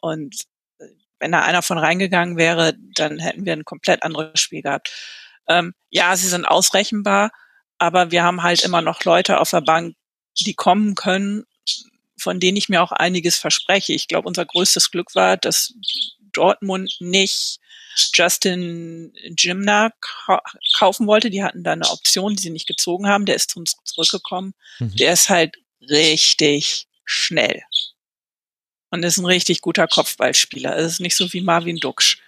[0.00, 0.34] Und
[0.78, 0.86] äh,
[1.18, 4.90] wenn da einer von reingegangen wäre, dann hätten wir ein komplett anderes Spiel gehabt.
[5.48, 7.32] Ähm, ja, sie sind ausrechenbar,
[7.78, 9.96] aber wir haben halt immer noch Leute auf der Bank,
[10.40, 11.44] die kommen können,
[12.20, 13.92] von denen ich mir auch einiges verspreche.
[13.92, 15.74] Ich glaube, unser größtes Glück war, dass
[16.32, 17.60] Dortmund nicht
[18.14, 19.92] Justin Jimna
[20.76, 21.30] kaufen wollte.
[21.30, 23.26] Die hatten da eine Option, die sie nicht gezogen haben.
[23.26, 24.54] Der ist zu uns zurückgekommen.
[24.78, 24.96] Mhm.
[24.96, 27.62] Der ist halt richtig schnell.
[28.90, 30.76] Und ist ein richtig guter Kopfballspieler.
[30.76, 32.18] Es ist nicht so wie Marvin Duksch.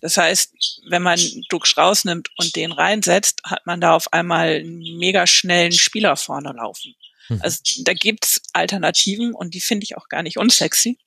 [0.00, 4.98] Das heißt, wenn man Duksch rausnimmt und den reinsetzt, hat man da auf einmal einen
[4.98, 6.94] mega schnellen Spieler vorne laufen.
[7.28, 7.40] Mhm.
[7.42, 10.98] Also da gibt's Alternativen und die finde ich auch gar nicht unsexy.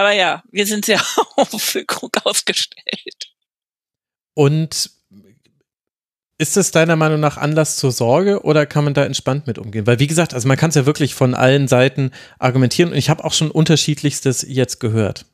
[0.00, 0.98] Aber ja, wir sind sehr
[1.36, 3.34] auf Füllkrug ausgestellt.
[4.32, 4.90] Und
[6.38, 9.86] ist es deiner Meinung nach Anlass zur Sorge oder kann man da entspannt mit umgehen?
[9.86, 13.10] Weil wie gesagt, also man kann es ja wirklich von allen Seiten argumentieren und ich
[13.10, 15.26] habe auch schon unterschiedlichstes jetzt gehört.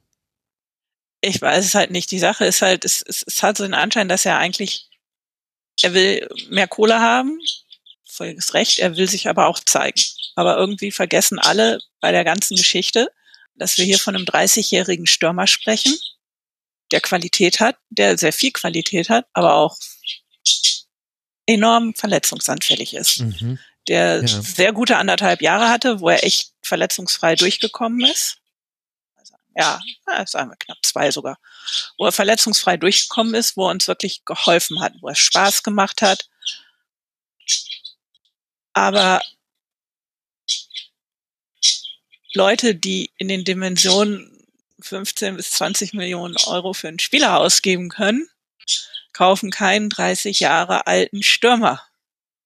[1.21, 2.11] Ich weiß es halt nicht.
[2.11, 4.91] Die Sache ist halt, es, es, es hat so den Anschein, dass er eigentlich,
[5.81, 7.39] er will mehr Kohle haben,
[8.05, 10.03] völliges Recht, er will sich aber auch zeigen.
[10.35, 13.13] Aber irgendwie vergessen alle bei der ganzen Geschichte,
[13.57, 15.97] dass wir hier von einem 30-jährigen Stürmer sprechen,
[16.93, 19.77] der Qualität hat, der sehr viel Qualität hat, aber auch
[21.47, 23.21] enorm verletzungsanfällig ist.
[23.21, 23.59] Mhm.
[23.89, 24.27] Der ja.
[24.27, 28.39] sehr gute anderthalb Jahre hatte, wo er echt verletzungsfrei durchgekommen ist.
[29.59, 29.81] Ja,
[30.27, 31.39] sagen wir knapp zwei sogar.
[31.97, 36.03] Wo er verletzungsfrei durchgekommen ist, wo er uns wirklich geholfen hat, wo er Spaß gemacht
[36.03, 36.29] hat.
[38.75, 39.23] Aber
[42.37, 44.31] Leute, die in den Dimensionen
[44.81, 48.29] 15 bis 20 Millionen Euro für einen Spieler ausgeben können,
[49.13, 51.83] kaufen keinen 30 Jahre alten Stürmer,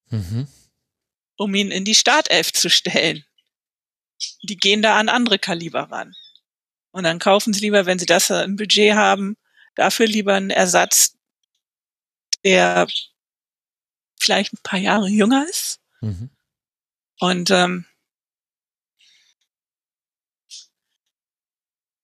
[0.09, 0.47] mhm.
[1.35, 3.25] um ihn in die Startelf zu stellen.
[4.43, 6.15] Die gehen da an andere Kaliber ran.
[6.91, 9.35] Und dann kaufen sie lieber, wenn sie das im Budget haben,
[9.75, 11.17] dafür lieber einen Ersatz,
[12.43, 12.87] der
[14.19, 15.79] vielleicht ein paar Jahre jünger ist.
[15.99, 16.29] Mhm.
[17.19, 17.85] Und ähm,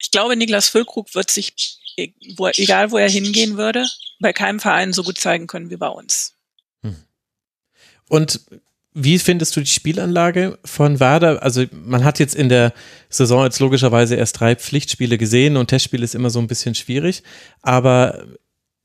[0.08, 1.54] ich glaube, Niklas Füllkrug wird sich,
[2.38, 3.86] wo, egal wo er hingehen würde,
[4.22, 6.34] bei keinem Verein so gut zeigen können wie bei uns.
[6.82, 6.96] Hm.
[8.08, 8.40] Und
[8.94, 11.44] wie findest du die Spielanlage von Werder?
[11.44, 12.74] Also man hat jetzt in der
[13.10, 17.22] Saison jetzt logischerweise erst drei Pflichtspiele gesehen und Testspiel ist immer so ein bisschen schwierig.
[17.62, 18.24] Aber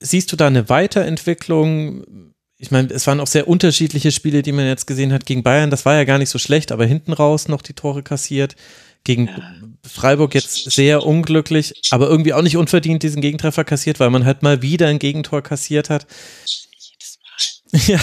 [0.01, 2.33] siehst du da eine Weiterentwicklung?
[2.59, 5.71] Ich meine, es waren auch sehr unterschiedliche Spiele, die man jetzt gesehen hat gegen Bayern.
[5.71, 8.57] Das war ja gar nicht so schlecht, aber hinten raus noch die Tore kassiert.
[9.05, 14.25] Gegen Freiburg jetzt sehr unglücklich, aber irgendwie auch nicht unverdient diesen Gegentreffer kassiert, weil man
[14.25, 16.07] halt mal wieder ein Gegentor kassiert hat.
[16.79, 17.81] Jedes Mal.
[17.87, 18.01] Ja.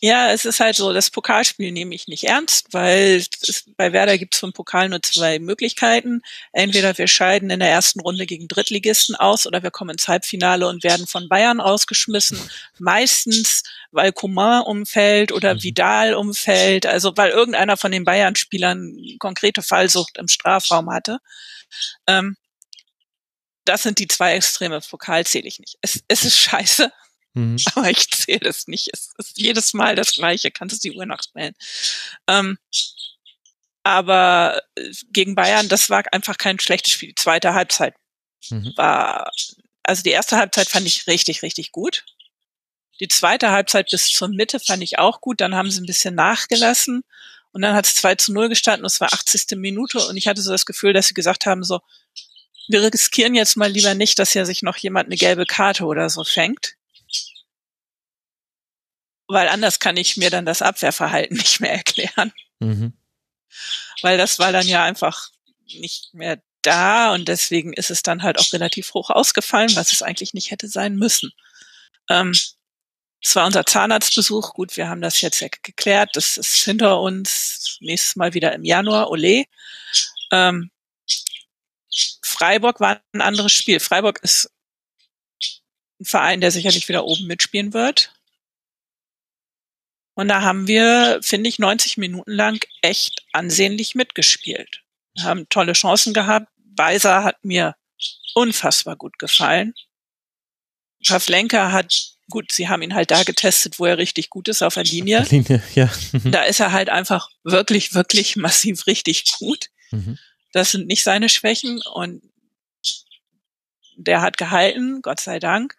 [0.00, 4.18] Ja, es ist halt so, das Pokalspiel nehme ich nicht ernst, weil es, bei Werder
[4.18, 6.22] gibt es vom Pokal nur zwei Möglichkeiten.
[6.52, 10.68] Entweder wir scheiden in der ersten Runde gegen Drittligisten aus oder wir kommen ins Halbfinale
[10.68, 12.38] und werden von Bayern ausgeschmissen.
[12.78, 15.62] Meistens, weil Coman umfällt oder mhm.
[15.62, 21.18] Vidal umfällt, also weil irgendeiner von den Bayern-Spielern konkrete Fallsucht im Strafraum hatte.
[22.06, 22.36] Ähm,
[23.64, 24.80] das sind die zwei Extreme.
[24.80, 25.78] Pokal zähle ich nicht.
[25.80, 26.92] Es, es ist scheiße.
[27.34, 27.56] Mhm.
[27.74, 28.88] Aber ich zähle es nicht.
[28.92, 30.50] Es ist jedes Mal das Gleiche.
[30.50, 31.54] Kannst du die Uhr nachstellen.
[32.26, 32.58] Ähm,
[33.86, 37.10] aber äh, gegen Bayern, das war einfach kein schlechtes Spiel.
[37.10, 37.94] Die zweite Halbzeit
[38.48, 38.72] mhm.
[38.76, 39.30] war,
[39.82, 42.06] also die erste Halbzeit fand ich richtig, richtig gut.
[43.00, 45.40] Die zweite Halbzeit bis zur Mitte fand ich auch gut.
[45.40, 47.04] Dann haben sie ein bisschen nachgelassen.
[47.52, 48.86] Und dann hat es 2 zu 0 gestanden.
[48.86, 49.58] Es war 80.
[49.58, 49.98] Minute.
[50.06, 51.80] Und ich hatte so das Gefühl, dass sie gesagt haben, so,
[52.68, 56.08] wir riskieren jetzt mal lieber nicht, dass ja sich noch jemand eine gelbe Karte oder
[56.08, 56.76] so fängt
[59.28, 62.32] weil anders kann ich mir dann das Abwehrverhalten nicht mehr erklären.
[62.60, 62.92] Mhm.
[64.02, 65.30] Weil das war dann ja einfach
[65.66, 70.02] nicht mehr da und deswegen ist es dann halt auch relativ hoch ausgefallen, was es
[70.02, 71.32] eigentlich nicht hätte sein müssen.
[72.08, 72.32] Ähm,
[73.22, 74.52] es war unser Zahnarztbesuch.
[74.52, 76.10] Gut, wir haben das jetzt ja geklärt.
[76.12, 77.78] Das ist hinter uns.
[77.80, 79.10] Nächstes Mal wieder im Januar.
[79.10, 79.44] Ole.
[80.30, 80.70] Ähm,
[82.22, 83.80] Freiburg war ein anderes Spiel.
[83.80, 84.50] Freiburg ist
[86.00, 88.13] ein Verein, der sicherlich wieder oben mitspielen wird.
[90.14, 94.82] Und da haben wir, finde ich, 90 Minuten lang echt ansehnlich mitgespielt.
[95.14, 96.48] Wir haben tolle Chancen gehabt.
[96.76, 97.74] Weiser hat mir
[98.34, 99.74] unfassbar gut gefallen.
[101.06, 101.92] Pavlenka hat,
[102.30, 105.20] gut, sie haben ihn halt da getestet, wo er richtig gut ist, auf der Linie.
[105.20, 105.90] Auf der Linie ja.
[106.12, 106.30] Mhm.
[106.30, 109.68] da ist er halt einfach wirklich, wirklich massiv richtig gut.
[109.90, 110.18] Mhm.
[110.52, 112.22] Das sind nicht seine Schwächen und
[113.96, 115.76] der hat gehalten, Gott sei Dank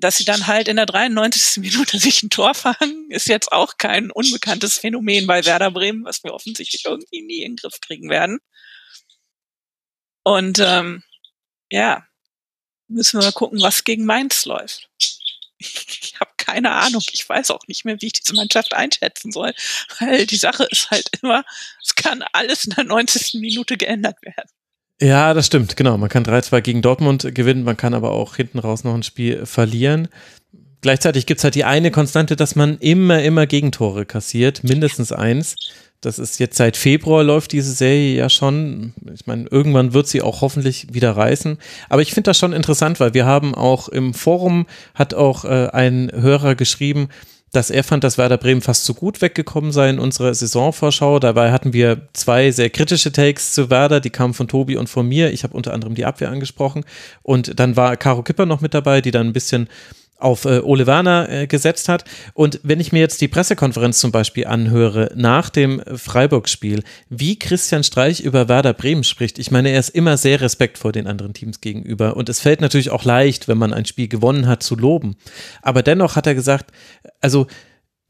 [0.00, 1.62] dass sie dann halt in der 93.
[1.62, 6.24] Minute sich ein Tor fangen, ist jetzt auch kein unbekanntes Phänomen bei Werder Bremen, was
[6.24, 8.40] wir offensichtlich irgendwie nie in den Griff kriegen werden.
[10.22, 11.02] Und ähm,
[11.70, 12.06] ja,
[12.88, 14.88] müssen wir mal gucken, was gegen Mainz läuft.
[15.58, 17.02] Ich habe keine Ahnung.
[17.12, 19.52] Ich weiß auch nicht mehr, wie ich diese Mannschaft einschätzen soll,
[19.98, 21.44] weil die Sache ist halt immer,
[21.82, 23.34] es kann alles in der 90.
[23.40, 24.50] Minute geändert werden.
[25.00, 25.96] Ja, das stimmt, genau.
[25.96, 29.46] Man kann 3-2 gegen Dortmund gewinnen, man kann aber auch hinten raus noch ein Spiel
[29.46, 30.08] verlieren.
[30.82, 35.56] Gleichzeitig gibt's halt die eine Konstante, dass man immer, immer Gegentore kassiert, mindestens eins.
[36.02, 38.94] Das ist jetzt seit Februar läuft diese Serie ja schon.
[39.12, 41.58] Ich meine, irgendwann wird sie auch hoffentlich wieder reißen.
[41.90, 45.68] Aber ich finde das schon interessant, weil wir haben auch im Forum hat auch äh,
[45.72, 47.08] ein Hörer geschrieben,
[47.52, 51.18] dass er fand, dass Werder Bremen fast zu gut weggekommen sei in unserer Saisonvorschau.
[51.18, 55.06] Dabei hatten wir zwei sehr kritische Takes zu Werder, die kamen von Tobi und von
[55.06, 55.32] mir.
[55.32, 56.84] Ich habe unter anderem die Abwehr angesprochen.
[57.22, 59.68] Und dann war Caro Kipper noch mit dabei, die dann ein bisschen
[60.20, 62.04] auf äh, Ole Werner äh, gesetzt hat.
[62.34, 67.84] Und wenn ich mir jetzt die Pressekonferenz zum Beispiel anhöre nach dem Freiburg-Spiel, wie Christian
[67.84, 71.60] Streich über Werder Bremen spricht, ich meine, er ist immer sehr respektvoll den anderen Teams
[71.60, 72.16] gegenüber.
[72.16, 75.16] Und es fällt natürlich auch leicht, wenn man ein Spiel gewonnen hat, zu loben.
[75.62, 76.70] Aber dennoch hat er gesagt,
[77.20, 77.46] also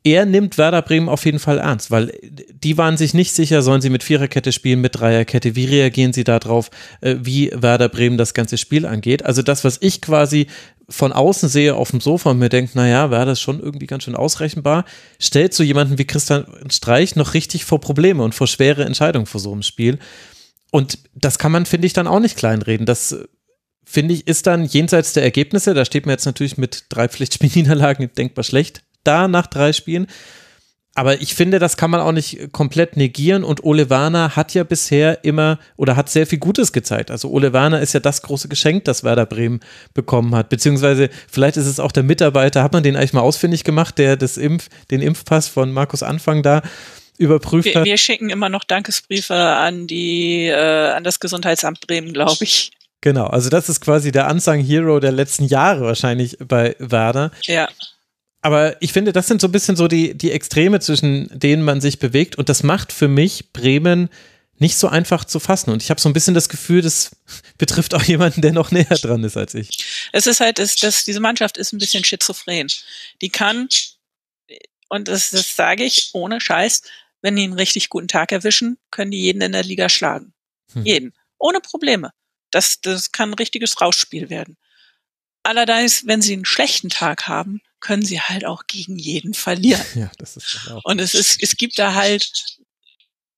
[0.02, 3.82] er nimmt Werder Bremen auf jeden Fall ernst, weil die waren sich nicht sicher, sollen
[3.82, 6.70] sie mit Viererkette spielen, mit Dreierkette, wie reagieren sie darauf,
[7.02, 9.26] äh, wie Werder Bremen das ganze Spiel angeht.
[9.26, 10.46] Also das, was ich quasi
[10.90, 14.04] von außen sehe auf dem Sofa und mir denke, naja, wäre das schon irgendwie ganz
[14.04, 14.84] schön ausrechenbar,
[15.18, 19.40] stellt so jemanden wie Christian Streich noch richtig vor Probleme und vor schwere Entscheidungen vor
[19.40, 19.98] so einem Spiel.
[20.70, 22.86] Und das kann man, finde ich, dann auch nicht kleinreden.
[22.86, 23.16] Das,
[23.84, 28.10] finde ich, ist dann jenseits der Ergebnisse, da steht man jetzt natürlich mit drei Pflichtspielniederlagen
[28.14, 30.06] denkbar schlecht da nach drei Spielen.
[30.94, 34.64] Aber ich finde, das kann man auch nicht komplett negieren und Ole Werner hat ja
[34.64, 37.12] bisher immer oder hat sehr viel Gutes gezeigt.
[37.12, 39.60] Also Ole Werner ist ja das große Geschenk, das Werder Bremen
[39.94, 40.48] bekommen hat.
[40.48, 44.16] Beziehungsweise vielleicht ist es auch der Mitarbeiter, hat man den eigentlich mal ausfindig gemacht, der
[44.16, 46.60] das Impf, den Impfpass von Markus Anfang da
[47.18, 47.84] überprüft wir, hat.
[47.84, 52.72] Wir schicken immer noch Dankesbriefe an die, äh, an das Gesundheitsamt Bremen, glaube ich.
[53.00, 57.30] Genau, also das ist quasi der Unsung Hero der letzten Jahre wahrscheinlich bei Werder.
[57.42, 57.68] Ja
[58.42, 61.80] aber ich finde, das sind so ein bisschen so die, die Extreme, zwischen denen man
[61.80, 62.36] sich bewegt.
[62.36, 64.08] Und das macht für mich Bremen
[64.58, 65.70] nicht so einfach zu fassen.
[65.70, 67.16] Und ich habe so ein bisschen das Gefühl, das
[67.58, 69.68] betrifft auch jemanden, der noch näher dran ist als ich.
[70.12, 72.68] Es ist halt, dass, dass diese Mannschaft ist ein bisschen schizophren.
[73.20, 73.68] Die kann
[74.90, 76.82] und das, das sage ich ohne Scheiß,
[77.22, 80.34] wenn die einen richtig guten Tag erwischen, können die jeden in der Liga schlagen.
[80.72, 80.84] Hm.
[80.84, 81.14] Jeden.
[81.38, 82.12] Ohne Probleme.
[82.50, 84.58] Das, das kann ein richtiges Rauschspiel werden.
[85.44, 89.84] Allerdings, wenn sie einen schlechten Tag haben, können sie halt auch gegen jeden verlieren.
[89.94, 90.84] Ja, das ist auch.
[90.84, 92.30] Und es ist, es gibt da halt,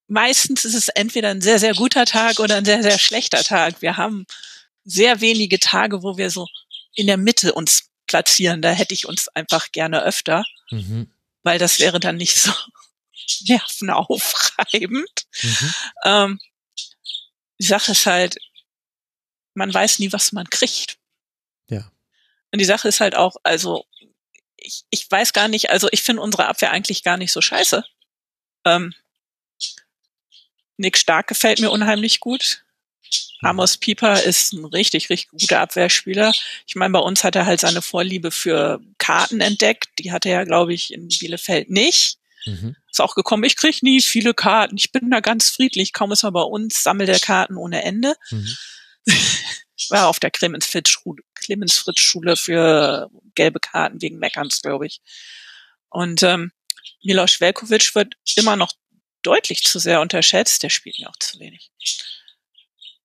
[0.08, 3.80] meistens ist es entweder ein sehr, sehr guter Tag oder ein sehr, sehr schlechter Tag.
[3.80, 4.26] Wir haben
[4.84, 6.46] sehr wenige Tage, wo wir so
[6.94, 8.62] in der Mitte uns platzieren.
[8.62, 11.10] Da hätte ich uns einfach gerne öfter, mhm.
[11.42, 12.52] weil das wäre dann nicht so
[13.46, 15.26] nervenaufreibend.
[15.42, 15.74] Mhm.
[16.04, 16.40] Ähm,
[17.60, 18.36] die Sache ist halt,
[19.54, 20.98] man weiß nie, was man kriegt.
[21.68, 21.90] Ja.
[22.50, 23.86] Und die Sache ist halt auch, also
[24.62, 27.84] ich, ich weiß gar nicht, also ich finde unsere Abwehr eigentlich gar nicht so scheiße.
[28.64, 28.94] Ähm,
[30.76, 32.64] Nick Stark gefällt mir unheimlich gut.
[33.40, 33.48] Mhm.
[33.48, 36.32] Amos Pieper ist ein richtig, richtig guter Abwehrspieler.
[36.66, 39.88] Ich meine, bei uns hat er halt seine Vorliebe für Karten entdeckt.
[39.98, 42.18] Die hatte er, glaube ich, in Bielefeld nicht.
[42.46, 42.76] Mhm.
[42.90, 46.24] Ist auch gekommen, ich krieg nie viele Karten, ich bin da ganz friedlich, kaum ist
[46.24, 48.14] er bei uns, sammelt er Karten ohne Ende.
[48.30, 48.56] Mhm.
[49.88, 50.30] War auf der
[51.42, 55.00] Clemens-Fritz-Schule für gelbe Karten wegen Meckerns, glaube ich.
[55.88, 56.52] Und ähm,
[57.02, 58.72] Milos Velkovic wird immer noch
[59.22, 61.70] deutlich zu sehr unterschätzt, der spielt mir auch zu wenig.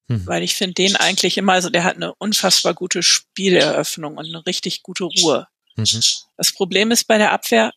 [0.08, 0.26] Mhm.
[0.26, 4.46] Weil ich finde den eigentlich immer, also der hat eine unfassbar gute Spieleröffnung und eine
[4.46, 5.48] richtig gute Ruhe.
[5.76, 6.02] Mhm.
[6.38, 7.74] Das Problem ist bei der Abwehr,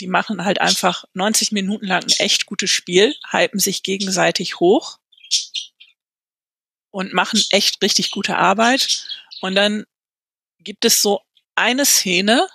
[0.00, 4.98] die machen halt einfach 90 Minuten lang ein echt gutes Spiel, hypen sich gegenseitig hoch
[6.90, 9.06] und machen echt richtig gute Arbeit.
[9.40, 9.84] Und dann
[10.64, 11.20] gibt es so
[11.54, 12.48] eine Szene,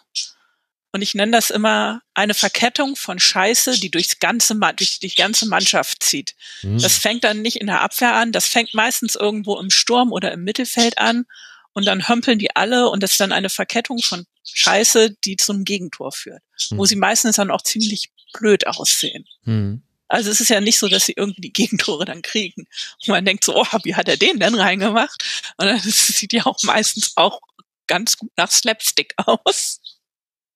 [0.91, 5.47] und ich nenne das immer eine Verkettung von Scheiße, die durchs ganze, durch die ganze
[5.47, 6.35] Mannschaft zieht.
[6.63, 6.79] Mhm.
[6.79, 10.31] Das fängt dann nicht in der Abwehr an, das fängt meistens irgendwo im Sturm oder
[10.31, 11.25] im Mittelfeld an
[11.73, 15.63] und dann hömpeln die alle und das ist dann eine Verkettung von Scheiße, die zum
[15.63, 16.41] Gegentor führt,
[16.71, 16.77] mhm.
[16.79, 19.27] wo sie meistens dann auch ziemlich blöd aussehen.
[19.43, 19.83] Mhm.
[20.07, 22.65] Also es ist ja nicht so, dass sie irgendwie die Gegentore dann kriegen.
[23.05, 25.23] Und man denkt so, oh, wie hat er den denn reingemacht?
[25.57, 27.41] Und das sieht ja auch meistens auch
[27.89, 29.81] ganz gut nach Slapstick aus.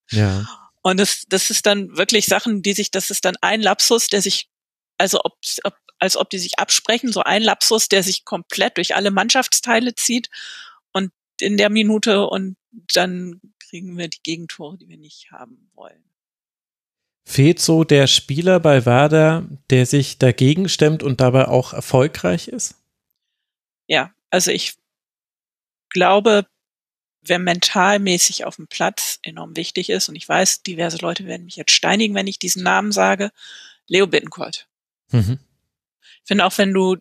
[0.10, 0.48] Ja.
[0.82, 4.22] Und das, das ist dann wirklich Sachen, die sich, das ist dann ein Lapsus, der
[4.22, 4.50] sich,
[4.98, 8.96] also ob, ob als ob die sich absprechen, so ein Lapsus, der sich komplett durch
[8.96, 10.30] alle Mannschaftsteile zieht
[10.92, 12.58] und in der Minute und
[12.94, 16.04] dann kriegen wir die Gegentore, die wir nicht haben wollen.
[17.26, 22.76] Fehlt so der Spieler bei Werder, der sich dagegen stemmt und dabei auch erfolgreich ist?
[23.88, 24.76] Ja, also ich
[25.90, 26.46] glaube,
[27.26, 31.56] wer mentalmäßig auf dem Platz enorm wichtig ist, und ich weiß, diverse Leute werden mich
[31.56, 33.32] jetzt steinigen, wenn ich diesen Namen sage,
[33.88, 34.68] Leo Bittencourt.
[35.12, 35.40] Mhm.
[36.02, 36.98] Ich finde auch, wenn du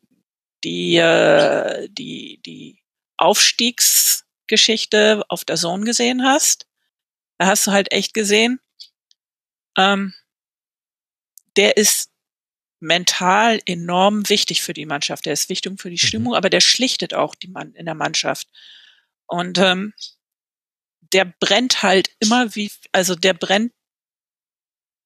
[0.65, 2.81] die, äh, die, die
[3.17, 6.67] Aufstiegsgeschichte auf der Zone gesehen hast,
[7.39, 8.61] da hast du halt echt gesehen,
[9.77, 10.15] ähm,
[11.57, 12.11] der ist
[12.81, 15.27] mental enorm wichtig für die Mannschaft.
[15.27, 16.07] Der ist wichtig für die mhm.
[16.07, 16.37] Stimmung, mhm.
[16.37, 18.49] aber der schlichtet auch die Mann in der Mannschaft.
[19.33, 19.95] Und ähm,
[21.15, 23.73] der brennt halt immer wie, also der brennt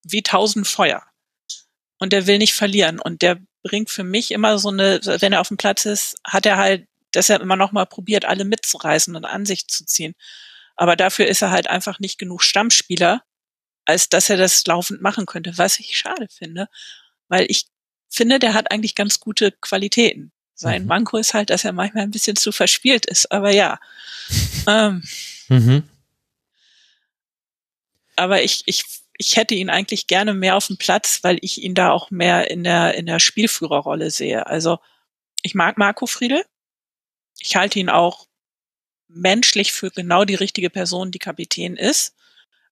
[0.02, 1.04] wie tausend Feuer.
[1.98, 2.98] Und der will nicht verlieren.
[2.98, 6.44] Und der bringt für mich immer so eine, wenn er auf dem Platz ist, hat
[6.44, 10.16] er halt deshalb immer noch mal probiert, alle mitzureißen und an sich zu ziehen.
[10.74, 13.22] Aber dafür ist er halt einfach nicht genug Stammspieler,
[13.84, 16.66] als dass er das laufend machen könnte, was ich schade finde,
[17.28, 17.66] weil ich
[18.10, 20.32] finde, der hat eigentlich ganz gute Qualitäten.
[20.56, 20.88] Sein mhm.
[20.88, 23.78] Manko ist halt, dass er manchmal ein bisschen zu verspielt ist, aber ja.
[24.66, 25.04] ähm,
[25.48, 25.88] mhm.
[28.16, 28.84] Aber ich, ich,
[29.18, 32.50] ich hätte ihn eigentlich gerne mehr auf dem Platz, weil ich ihn da auch mehr
[32.50, 34.46] in der, in der Spielführerrolle sehe.
[34.46, 34.78] Also
[35.42, 36.44] ich mag Marco Friedel.
[37.38, 38.26] Ich halte ihn auch
[39.08, 42.16] menschlich für genau die richtige Person, die Kapitän ist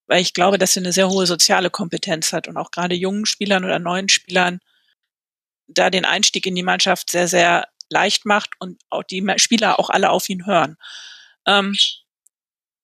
[0.07, 3.27] weil ich glaube, dass er eine sehr hohe soziale Kompetenz hat und auch gerade jungen
[3.27, 4.61] Spielern oder neuen Spielern
[5.67, 9.91] da den Einstieg in die Mannschaft sehr, sehr leicht macht und auch die Spieler auch
[9.91, 10.77] alle auf ihn hören.
[11.47, 11.77] Ähm,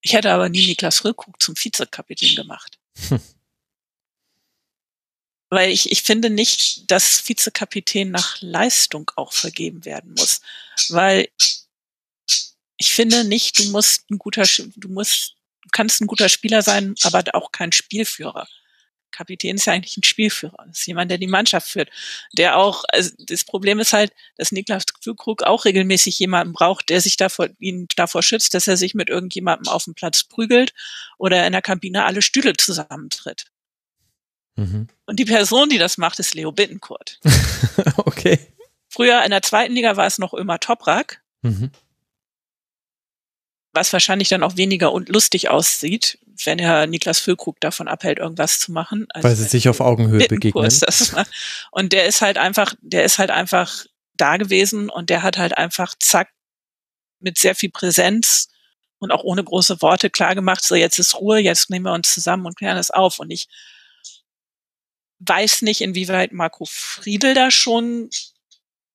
[0.03, 2.79] ich hätte aber nie Niklas Rückguck zum Vizekapitän gemacht.
[3.09, 3.21] Hm.
[5.53, 10.41] Weil ich, ich finde nicht, dass Vizekapitän nach Leistung auch vergeben werden muss.
[10.91, 11.29] Weil
[12.77, 14.45] ich finde nicht, du musst ein guter,
[14.77, 15.35] du musst
[15.73, 18.49] kannst ein guter Spieler sein, aber auch kein Spielführer.
[19.11, 20.65] Kapitän ist ja eigentlich ein Spielführer.
[20.67, 21.91] Das ist jemand, der die Mannschaft führt.
[22.33, 27.01] Der auch, also das Problem ist halt, dass Niklas Füllkrug auch regelmäßig jemanden braucht, der
[27.01, 30.73] sich davor, ihn davor schützt, dass er sich mit irgendjemandem auf dem Platz prügelt
[31.19, 33.47] oder in der Kabine alle Stühle zusammentritt.
[34.57, 34.89] Mhm.
[35.07, 37.21] Und die Person, die das macht, ist Leo Bittenkurt.
[37.97, 38.39] okay.
[38.89, 41.23] Früher in der zweiten Liga war es noch immer Toprak.
[41.43, 41.71] Mhm
[43.73, 48.59] was wahrscheinlich dann auch weniger und lustig aussieht, wenn er Niklas Füllkrug davon abhält, irgendwas
[48.59, 49.07] zu machen.
[49.11, 50.65] Also Weil sie sich auf Augenhöhe begegnen.
[50.81, 51.15] Das
[51.71, 55.57] und der ist halt einfach, der ist halt einfach da gewesen und der hat halt
[55.57, 56.31] einfach zack
[57.21, 58.49] mit sehr viel Präsenz
[58.99, 62.13] und auch ohne große Worte klar gemacht, so jetzt ist Ruhe, jetzt nehmen wir uns
[62.13, 63.19] zusammen und klären es auf.
[63.19, 63.49] Und ich
[65.21, 68.11] weiß nicht, inwieweit Marco Friedel da schon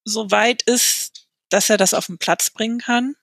[0.03, 3.15] so weit ist, dass er das auf den Platz bringen kann.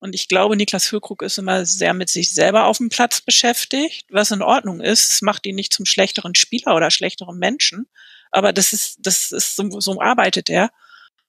[0.00, 4.06] Und ich glaube, Niklas Füllkrug ist immer sehr mit sich selber auf dem Platz beschäftigt,
[4.10, 5.12] was in Ordnung ist.
[5.12, 7.86] Es macht ihn nicht zum schlechteren Spieler oder schlechteren Menschen.
[8.30, 10.70] Aber das ist, das ist, so, so arbeitet er.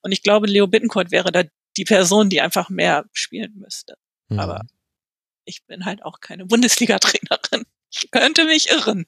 [0.00, 1.42] Und ich glaube, Leo Bittencourt wäre da
[1.76, 3.96] die Person, die einfach mehr spielen müsste.
[4.28, 4.40] Mhm.
[4.40, 4.62] Aber
[5.44, 7.66] ich bin halt auch keine Bundesliga-Trainerin.
[7.90, 9.06] Ich könnte mich irren.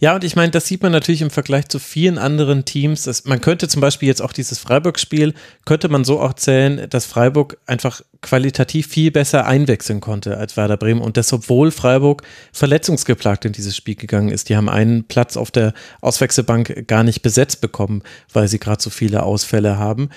[0.00, 3.02] Ja, und ich meine, das sieht man natürlich im Vergleich zu vielen anderen Teams.
[3.02, 5.34] Dass man könnte zum Beispiel jetzt auch dieses Freiburg-Spiel,
[5.66, 10.78] könnte man so auch zählen, dass Freiburg einfach qualitativ viel besser einwechseln konnte als Werder
[10.78, 11.02] Bremen.
[11.02, 12.22] Und das, obwohl Freiburg
[12.52, 14.48] verletzungsgeplagt in dieses Spiel gegangen ist.
[14.48, 18.02] Die haben einen Platz auf der Auswechselbank gar nicht besetzt bekommen,
[18.32, 20.08] weil sie gerade so viele Ausfälle haben.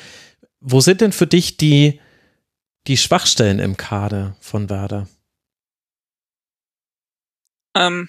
[0.62, 2.00] Wo sind denn für dich die,
[2.88, 5.08] die Schwachstellen im Kader von Werder?
[7.76, 8.08] Ähm,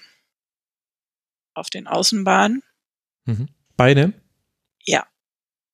[1.55, 2.63] auf den Außenbahnen.
[3.25, 3.47] Mhm.
[3.75, 4.13] Beide?
[4.83, 5.05] Ja.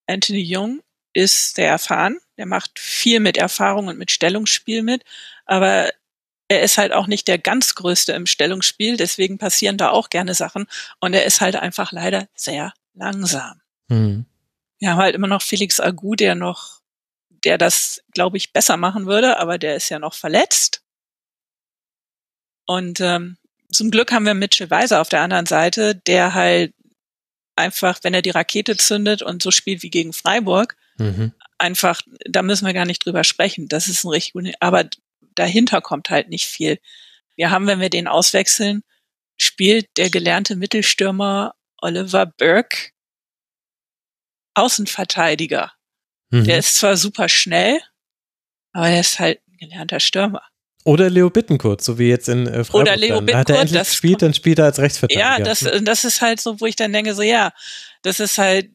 [0.07, 0.81] Anthony Jung
[1.13, 2.19] ist sehr erfahren.
[2.37, 5.03] Der macht viel mit Erfahrung und mit Stellungsspiel mit.
[5.45, 5.91] Aber
[6.47, 8.97] er ist halt auch nicht der ganz Größte im Stellungsspiel.
[8.97, 10.67] Deswegen passieren da auch gerne Sachen.
[10.99, 13.61] Und er ist halt einfach leider sehr langsam.
[13.87, 14.25] Mhm.
[14.79, 16.81] Wir haben halt immer noch Felix Agu, der noch,
[17.29, 19.37] der das, glaube ich, besser machen würde.
[19.37, 20.81] Aber der ist ja noch verletzt.
[22.65, 23.37] Und ähm,
[23.71, 26.73] zum Glück haben wir Mitchell Weiser auf der anderen Seite, der halt
[27.55, 31.33] einfach, wenn er die Rakete zündet und so spielt wie gegen Freiburg, mhm.
[31.57, 33.67] einfach, da müssen wir gar nicht drüber sprechen.
[33.67, 34.89] Das ist ein richtig gut, aber
[35.35, 36.79] dahinter kommt halt nicht viel.
[37.35, 38.83] Wir haben, wenn wir den auswechseln,
[39.37, 42.91] spielt der gelernte Mittelstürmer Oliver Burke
[44.53, 45.71] Außenverteidiger.
[46.29, 46.43] Mhm.
[46.45, 47.79] Der ist zwar super schnell,
[48.73, 50.43] aber er ist halt ein gelernter Stürmer.
[50.83, 52.81] Oder Leo Bittenkurt, so wie jetzt in äh, Freiburg.
[52.81, 53.25] Oder Leo dann.
[53.25, 53.49] Bittenkurt.
[53.49, 55.37] Hat er endlich gespielt, dann spielt er als Rechtsverteidiger.
[55.37, 57.51] Ja, das, das ist halt so, wo ich dann denke, so ja,
[58.01, 58.71] das ist halt,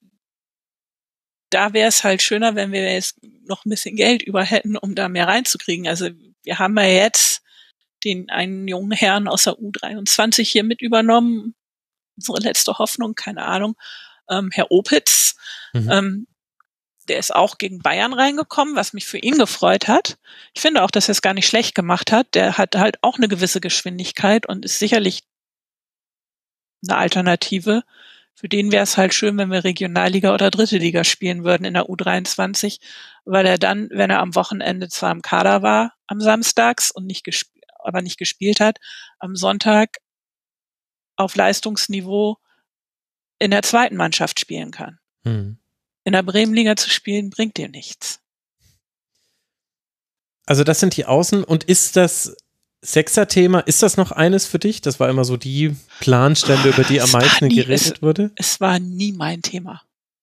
[1.51, 4.95] da wäre es halt schöner, wenn wir jetzt noch ein bisschen Geld über hätten, um
[4.95, 5.89] da mehr reinzukriegen.
[5.89, 6.11] Also
[6.43, 7.43] wir haben ja jetzt
[8.05, 11.55] den einen jungen Herrn aus der U23 hier mit übernommen.
[12.17, 13.75] Unsere letzte Hoffnung, keine Ahnung.
[14.31, 15.37] Ähm, Herr Opitz,
[15.73, 15.91] mhm.
[15.91, 16.27] ähm,
[17.09, 20.19] der ist auch gegen Bayern reingekommen, was mich für ihn gefreut hat.
[20.55, 22.35] Ich finde auch, dass er es gar nicht schlecht gemacht hat.
[22.35, 25.23] Der hat halt auch eine gewisse Geschwindigkeit und ist sicherlich
[26.87, 27.83] eine Alternative.
[28.35, 31.75] Für den wäre es halt schön, wenn wir Regionalliga oder Dritte Liga spielen würden in
[31.75, 32.79] der U23,
[33.25, 37.27] weil er dann, wenn er am Wochenende zwar im Kader war, am Samstags und nicht
[37.79, 38.79] aber nicht gespielt hat,
[39.19, 39.99] am Sonntag
[41.17, 42.37] auf Leistungsniveau
[43.39, 44.99] in der zweiten Mannschaft spielen kann.
[45.25, 45.59] Hm
[46.07, 48.21] in der Bremenliga zu spielen, bringt dir nichts.
[50.47, 52.37] Also das sind die Außen und ist das
[52.81, 54.81] Sechser-Thema, ist das noch eines für dich?
[54.81, 58.31] Das war immer so die Planstelle, über die am meisten nie, geredet es, wurde.
[58.37, 59.83] Es war nie mein Thema.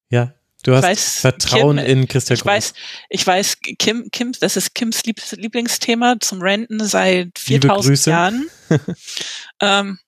[0.09, 2.73] Ja, du hast weiß, Vertrauen Kim, in Christian Ich weiß,
[3.09, 8.47] ich weiß, Kim, Kim, das ist Kims Lieblingsthema zum Renten seit 4000 Jahren.
[9.59, 9.99] ähm,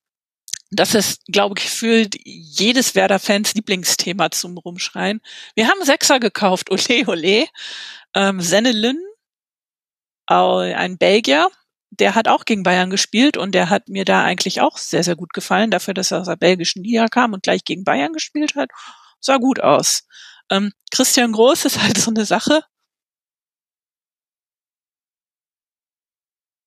[0.72, 5.22] das ist, glaube ich, gefühlt jedes Werder-Fans Lieblingsthema zum Rumschreien.
[5.56, 7.48] Wir haben Sechser gekauft, ole ole.
[8.16, 8.98] Ähm, Sennelyn,
[10.28, 11.50] ein Belgier,
[11.92, 15.16] der hat auch gegen Bayern gespielt und der hat mir da eigentlich auch sehr, sehr
[15.16, 18.56] gut gefallen, dafür, dass er aus der belgischen Liga kam und gleich gegen Bayern gespielt
[18.56, 18.70] hat.
[19.20, 20.04] Sah gut aus.
[20.50, 22.64] Ähm, Christian Groß ist halt so eine Sache.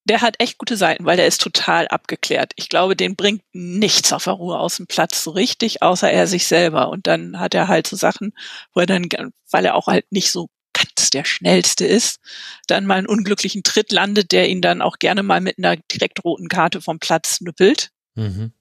[0.08, 2.52] Der hat echt gute Seiten, weil der ist total abgeklärt.
[2.56, 6.26] Ich glaube, den bringt nichts auf der Ruhe aus dem Platz so richtig, außer er
[6.26, 6.88] sich selber.
[6.90, 8.32] Und dann hat er halt so Sachen,
[8.72, 9.08] wo er dann,
[9.50, 12.20] weil er auch halt nicht so ganz der schnellste ist,
[12.66, 16.24] dann mal einen unglücklichen Tritt landet, der ihn dann auch gerne mal mit einer direkt
[16.24, 17.90] roten Karte vom Platz nüppelt.
[18.14, 18.52] Mhm.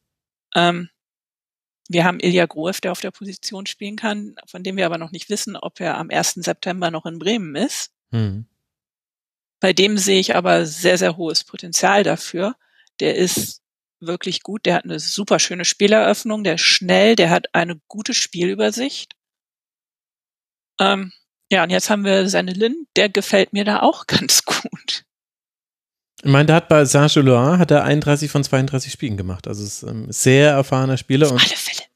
[0.55, 0.89] Ähm,
[1.89, 5.11] wir haben Ilja Groev, der auf der Position spielen kann, von dem wir aber noch
[5.11, 6.33] nicht wissen, ob er am 1.
[6.35, 7.91] September noch in Bremen ist.
[8.11, 8.45] Mhm.
[9.59, 12.55] Bei dem sehe ich aber sehr, sehr hohes Potenzial dafür.
[12.99, 13.61] Der ist
[13.99, 18.13] wirklich gut, der hat eine super schöne Spieleröffnung, der ist schnell, der hat eine gute
[18.13, 19.13] Spielübersicht.
[20.79, 21.11] Ähm,
[21.51, 25.03] ja, und jetzt haben wir seine Lin, der gefällt mir da auch ganz gut.
[26.23, 29.47] Ich meine, der hat bei Saint-Gillois hat er 31 von 32 Spielen gemacht.
[29.47, 31.27] Also ist ein ähm, sehr erfahrener Spieler.
[31.27, 31.86] Auf alle Fälle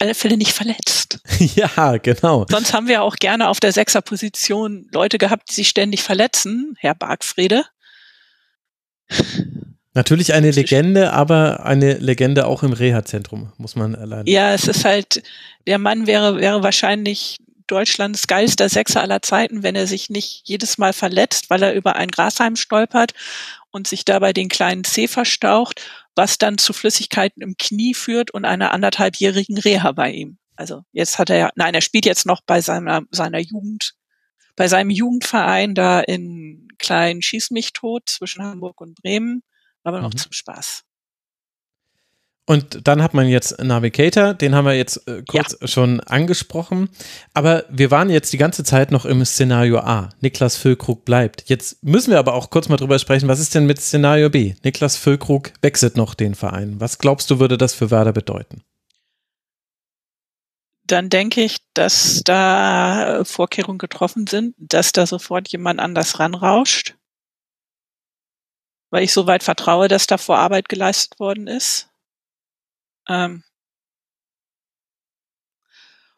[0.00, 1.20] alle Fälle nicht verletzt.
[1.38, 2.46] ja, genau.
[2.48, 6.94] Sonst haben wir auch gerne auf der Sechserposition Leute gehabt, die sich ständig verletzen, Herr
[6.94, 7.64] Bargfrede.
[9.94, 14.26] Natürlich eine Legende, aber eine Legende auch im Reha-Zentrum, muss man allein.
[14.26, 15.22] Ja, es ist halt,
[15.66, 20.78] der Mann wäre, wäre wahrscheinlich Deutschlands geilster Sechser aller Zeiten, wenn er sich nicht jedes
[20.78, 23.12] Mal verletzt, weil er über ein Grasheim stolpert
[23.70, 25.80] und sich dabei den kleinen Zeh verstaucht,
[26.14, 30.38] was dann zu Flüssigkeiten im Knie führt und einer anderthalbjährigen Reha bei ihm.
[30.56, 33.94] Also jetzt hat er ja, nein, er spielt jetzt noch bei seiner, seiner Jugend,
[34.54, 39.42] bei seinem Jugendverein da in Klein Schieß mich tot zwischen Hamburg und Bremen,
[39.82, 40.18] aber noch mhm.
[40.18, 40.84] zum Spaß.
[42.52, 45.66] Und dann hat man jetzt Navigator, den haben wir jetzt äh, kurz ja.
[45.66, 46.90] schon angesprochen.
[47.32, 50.10] Aber wir waren jetzt die ganze Zeit noch im Szenario A.
[50.20, 51.44] Niklas Füllkrug bleibt.
[51.48, 54.52] Jetzt müssen wir aber auch kurz mal drüber sprechen, was ist denn mit Szenario B?
[54.64, 56.78] Niklas Füllkrug wechselt noch den Verein.
[56.78, 58.60] Was glaubst du, würde das für Werder bedeuten?
[60.84, 66.96] Dann denke ich, dass da Vorkehrungen getroffen sind, dass da sofort jemand anders ranrauscht.
[68.90, 71.88] Weil ich soweit vertraue, dass da Vorarbeit geleistet worden ist
[73.08, 73.44] ähm,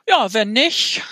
[0.06, 1.02] ja, wenn nicht,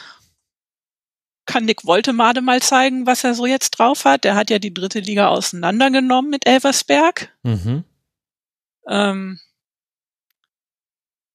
[1.47, 4.25] kann Nick Woltemade mal zeigen, was er so jetzt drauf hat.
[4.25, 7.37] Der hat ja die dritte Liga auseinandergenommen mit Elversberg.
[7.43, 7.85] Mhm.
[8.89, 9.41] Ähm,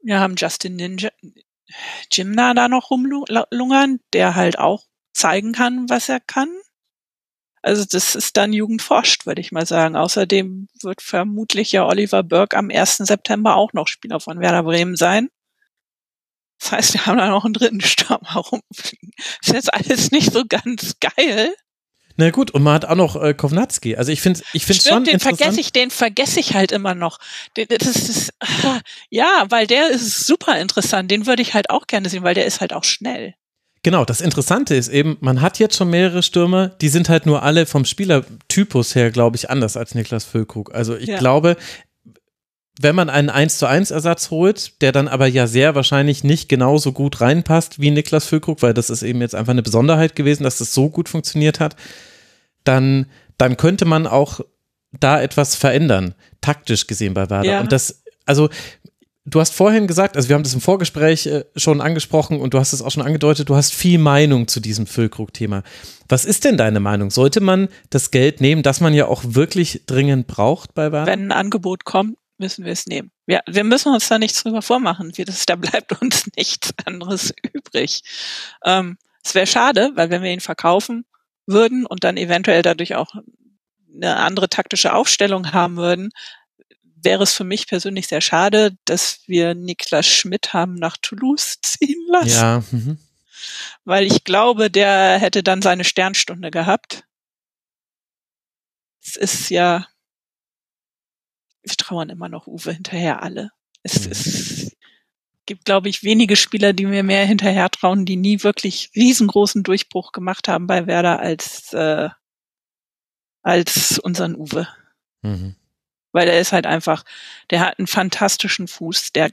[0.02, 1.10] wir haben Justin Ninja,
[2.12, 6.50] Jimna da noch rumlungern, der halt auch zeigen kann, was er kann.
[7.62, 9.96] Also das ist dann Jugendforscht, würde ich mal sagen.
[9.96, 12.98] Außerdem wird vermutlich ja Oliver Burke am 1.
[12.98, 15.30] September auch noch Spieler von Werder Bremen sein.
[16.60, 19.12] Das heißt, wir haben da noch einen dritten Sturm herumfliegen.
[19.42, 21.54] Ist jetzt alles nicht so ganz geil.
[22.20, 23.96] Na gut, und man hat auch noch äh, Kovnatski.
[23.96, 27.20] Also ich finde ich finde schon den vergesse ich, den vergesse ich halt immer noch.
[27.54, 28.34] Das ist,
[29.12, 31.12] ja, weil der ist super interessant.
[31.12, 33.36] Den würde ich halt auch gerne sehen, weil der ist halt auch schnell.
[33.88, 37.44] Genau, das Interessante ist eben, man hat jetzt schon mehrere Stürmer, die sind halt nur
[37.44, 40.76] alle vom Spielertypus her, glaube ich, anders als Niklas Füllkrug.
[40.76, 41.18] Also ich ja.
[41.20, 41.56] glaube,
[42.82, 46.50] wenn man einen 1 zu 1 Ersatz holt, der dann aber ja sehr wahrscheinlich nicht
[46.50, 50.44] genauso gut reinpasst wie Niklas Füllkrug, weil das ist eben jetzt einfach eine Besonderheit gewesen,
[50.44, 51.78] dass das so gut funktioniert hat,
[52.66, 53.06] dann,
[53.38, 54.42] dann könnte man auch
[54.92, 57.50] da etwas verändern, taktisch gesehen bei Werder.
[57.50, 57.62] Ja.
[57.62, 58.50] Und das, also
[59.30, 62.60] Du hast vorhin gesagt, also wir haben das im Vorgespräch äh, schon angesprochen und du
[62.60, 65.64] hast es auch schon angedeutet, du hast viel Meinung zu diesem Füllkrug-Thema.
[66.08, 67.12] Was ist denn deine Meinung?
[67.12, 71.12] Sollte man das Geld nehmen, das man ja auch wirklich dringend braucht bei Werder?
[71.12, 73.12] Wenn ein Angebot kommt, müssen wir es nehmen.
[73.26, 75.12] Ja, wir müssen uns da nichts drüber vormachen.
[75.18, 78.04] Das, da bleibt uns nichts anderes übrig.
[78.64, 81.04] Ähm, es wäre schade, weil wenn wir ihn verkaufen
[81.46, 83.14] würden und dann eventuell dadurch auch
[83.94, 86.12] eine andere taktische Aufstellung haben würden,
[87.04, 92.06] wäre es für mich persönlich sehr schade, dass wir Niklas Schmidt haben nach Toulouse ziehen
[92.10, 92.30] lassen.
[92.30, 92.64] Ja.
[92.72, 93.00] Mhm.
[93.86, 97.04] Weil ich glaube, der hätte dann seine Sternstunde gehabt.
[99.02, 99.88] Es ist ja,
[101.64, 103.52] wir trauern immer noch Uwe hinterher alle.
[103.84, 104.12] Es mhm.
[104.12, 104.78] ist,
[105.46, 110.12] gibt, glaube ich, wenige Spieler, die mir mehr hinterher trauen, die nie wirklich riesengroßen Durchbruch
[110.12, 112.10] gemacht haben bei Werder als, äh,
[113.44, 114.68] als unseren Uwe.
[115.22, 115.57] Mhm
[116.18, 117.04] weil er ist halt einfach,
[117.52, 119.30] der hat einen fantastischen Fuß, der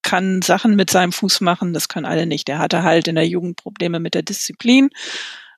[0.00, 2.48] kann Sachen mit seinem Fuß machen, das können alle nicht.
[2.48, 4.88] Der hatte halt in der Jugend Probleme mit der Disziplin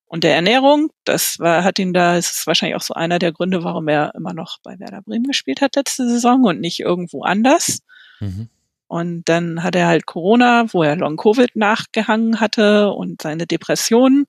[0.07, 0.91] und der Ernährung.
[1.05, 4.13] Das war, hat ihn da, es ist wahrscheinlich auch so einer der Gründe, warum er
[4.17, 7.79] immer noch bei Werder Bremen gespielt hat letzte Saison und nicht irgendwo anders.
[8.19, 8.49] Mhm.
[8.89, 14.27] Und dann hat er halt Corona, wo er Long Covid nachgehangen hatte und seine Depressionen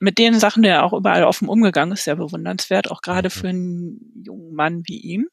[0.00, 3.32] mit den Sachen, der auch überall offen umgegangen ist, sehr bewundernswert, auch gerade mhm.
[3.32, 5.26] für einen jungen Mann wie ihn.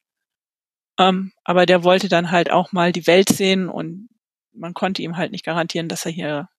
[1.00, 4.10] Ähm, aber der wollte dann halt auch mal die Welt sehen und
[4.52, 6.50] man konnte ihm halt nicht garantieren, dass er hier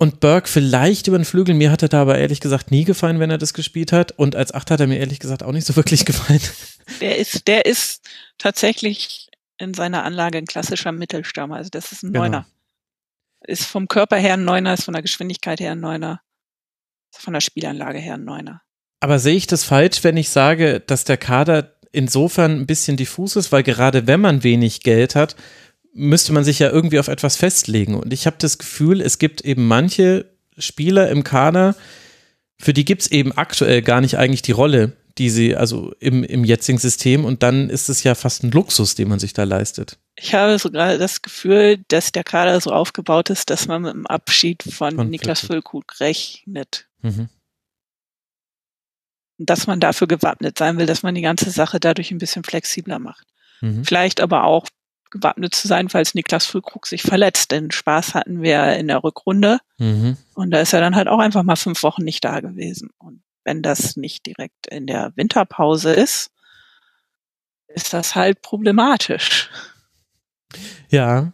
[0.00, 1.54] und Burke vielleicht über den Flügel.
[1.54, 4.12] Mir hat er da aber ehrlich gesagt nie gefallen, wenn er das gespielt hat.
[4.12, 6.40] Und als Achter hat er mir ehrlich gesagt auch nicht so wirklich gefallen.
[7.00, 8.02] Der ist, der ist
[8.38, 9.27] tatsächlich
[9.58, 11.56] in seiner Anlage ein klassischer Mittelstürmer.
[11.56, 12.24] Also das ist ein genau.
[12.24, 12.46] Neuner.
[13.46, 16.20] Ist vom Körper her ein Neuner, ist von der Geschwindigkeit her ein Neuner,
[17.12, 18.62] ist von der Spielanlage her ein Neuner.
[19.00, 23.36] Aber sehe ich das falsch, wenn ich sage, dass der Kader insofern ein bisschen diffus
[23.36, 25.36] ist, weil gerade wenn man wenig Geld hat,
[25.92, 27.94] müsste man sich ja irgendwie auf etwas festlegen.
[27.94, 30.26] Und ich habe das Gefühl, es gibt eben manche
[30.58, 31.76] Spieler im Kader,
[32.60, 36.22] für die gibt es eben aktuell gar nicht eigentlich die Rolle, die sie, also im,
[36.22, 37.24] im jetzigen System.
[37.24, 39.98] Und dann ist es ja fast ein Luxus, den man sich da leistet.
[40.16, 44.06] Ich habe sogar das Gefühl, dass der Kader so aufgebaut ist, dass man mit dem
[44.06, 46.88] Abschied von, von Niklas Füllkrug rechnet.
[47.02, 47.28] Mhm.
[49.38, 52.98] Dass man dafür gewappnet sein will, dass man die ganze Sache dadurch ein bisschen flexibler
[52.98, 53.26] macht.
[53.60, 53.84] Mhm.
[53.84, 54.66] Vielleicht aber auch
[55.10, 57.50] gewappnet zu sein, falls Niklas Füllkrug sich verletzt.
[57.50, 59.58] Denn Spaß hatten wir in der Rückrunde.
[59.78, 60.16] Mhm.
[60.34, 62.90] Und da ist er dann halt auch einfach mal fünf Wochen nicht da gewesen.
[62.98, 66.30] Und wenn das nicht direkt in der Winterpause ist,
[67.68, 69.48] ist das halt problematisch.
[70.90, 71.32] Ja,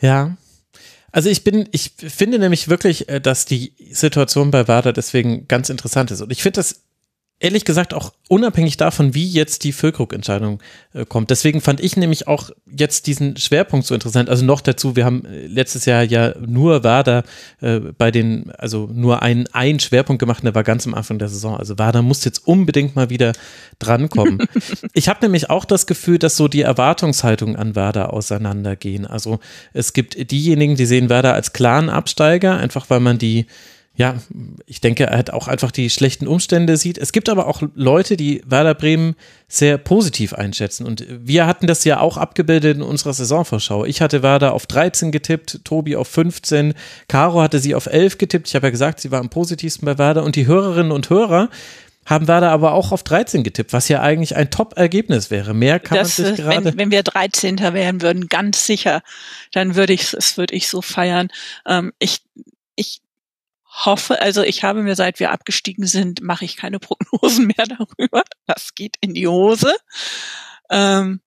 [0.00, 0.36] ja.
[1.10, 5.70] Also ich bin, ich finde nämlich wirklich, äh, dass die Situation bei Wada deswegen ganz
[5.70, 6.20] interessant ist.
[6.20, 6.84] Und ich finde das
[7.40, 10.60] ehrlich gesagt auch unabhängig davon, wie jetzt die Füllkrug-Entscheidung
[10.92, 11.30] äh, kommt.
[11.30, 14.28] Deswegen fand ich nämlich auch jetzt diesen Schwerpunkt so interessant.
[14.28, 17.22] Also noch dazu, wir haben äh, letztes Jahr ja nur Werder
[17.60, 21.28] äh, bei den, also nur einen, einen Schwerpunkt gemacht, der war ganz am Anfang der
[21.28, 21.56] Saison.
[21.56, 23.32] Also Werder muss jetzt unbedingt mal wieder
[23.78, 24.38] drankommen.
[24.92, 29.06] ich habe nämlich auch das Gefühl, dass so die Erwartungshaltungen an Werder auseinandergehen.
[29.06, 29.38] Also
[29.72, 33.46] es gibt diejenigen, die sehen Werder als klaren Absteiger, einfach weil man die
[33.98, 34.14] ja,
[34.64, 36.98] ich denke, er hat auch einfach die schlechten Umstände sieht.
[36.98, 39.16] Es gibt aber auch Leute, die Werder Bremen
[39.48, 40.86] sehr positiv einschätzen.
[40.86, 43.84] Und wir hatten das ja auch abgebildet in unserer Saisonvorschau.
[43.84, 46.74] Ich hatte Werder auf 13 getippt, Tobi auf 15,
[47.08, 48.46] Caro hatte sie auf 11 getippt.
[48.46, 50.22] Ich habe ja gesagt, sie war am positivsten bei Werder.
[50.22, 51.50] Und die Hörerinnen und Hörer
[52.06, 55.54] haben Werder aber auch auf 13 getippt, was ja eigentlich ein Top-Ergebnis wäre.
[55.54, 56.64] Mehr kann das, man sich gerade.
[56.66, 57.58] Wenn, wenn wir 13.
[57.58, 59.02] wären würden, ganz sicher,
[59.50, 61.30] dann würde ich es würde ich so feiern.
[61.66, 62.20] Ähm, ich
[62.76, 63.00] ich
[63.84, 68.22] hoffe, also ich habe mir seit wir abgestiegen sind, mache ich keine Prognosen mehr darüber.
[68.46, 69.74] Das geht in die Hose.
[70.70, 71.20] Ähm,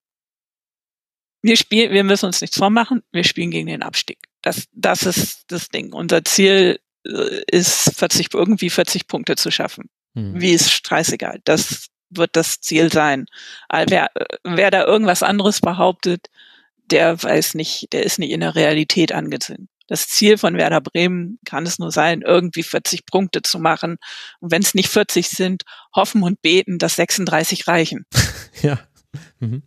[1.42, 4.18] wir spielen, wir müssen uns nichts vormachen, wir spielen gegen den Abstieg.
[4.42, 5.92] Das, das ist das Ding.
[5.92, 9.88] Unser Ziel äh, ist 40, irgendwie 40 Punkte zu schaffen.
[10.14, 10.40] Hm.
[10.40, 11.40] Wie ist scheißegal.
[11.44, 13.26] Das wird das Ziel sein.
[13.86, 14.10] Wer,
[14.44, 16.28] wer da irgendwas anderes behauptet,
[16.90, 21.38] der weiß nicht, der ist nicht in der Realität angesehen das Ziel von Werder Bremen
[21.44, 23.98] kann es nur sein, irgendwie 40 Punkte zu machen.
[24.40, 25.64] Und wenn es nicht 40 sind,
[25.94, 28.06] hoffen und beten, dass 36 reichen.
[28.62, 28.80] ja.
[29.38, 29.62] Mhm.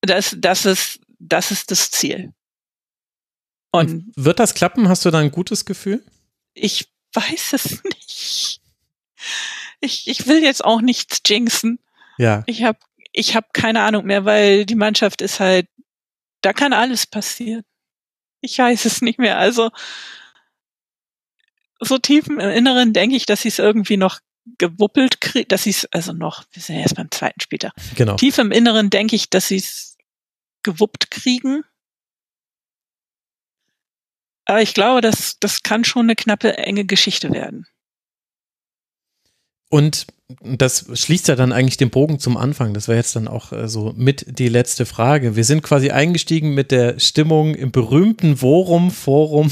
[0.00, 2.32] Das, das ist, das ist das Ziel.
[3.70, 4.88] Und, und wird das klappen?
[4.88, 6.02] Hast du da ein gutes Gefühl?
[6.54, 8.62] Ich weiß es nicht.
[9.80, 11.80] Ich, ich will jetzt auch nichts jinxen.
[12.16, 12.44] Ja.
[12.46, 12.78] Ich habe
[13.12, 15.68] ich hab keine Ahnung mehr, weil die Mannschaft ist halt,
[16.40, 17.62] da kann alles passieren.
[18.44, 19.38] Ich weiß es nicht mehr.
[19.38, 19.70] Also
[21.80, 24.20] so tief im Inneren denke ich, dass sie es irgendwie noch
[24.58, 27.72] gewuppelt kriegt, dass sie es, also noch, wir sind ja erst beim zweiten später.
[27.96, 28.16] Genau.
[28.16, 29.96] Tief im Inneren denke ich, dass sie es
[30.62, 31.64] gewuppt kriegen.
[34.44, 37.66] Aber ich glaube, das, das kann schon eine knappe, enge Geschichte werden.
[39.74, 40.06] Und
[40.40, 42.74] das schließt ja dann eigentlich den Bogen zum Anfang.
[42.74, 45.34] Das wäre jetzt dann auch äh, so mit die letzte Frage.
[45.34, 49.50] Wir sind quasi eingestiegen mit der Stimmung im berühmten Worum Forum.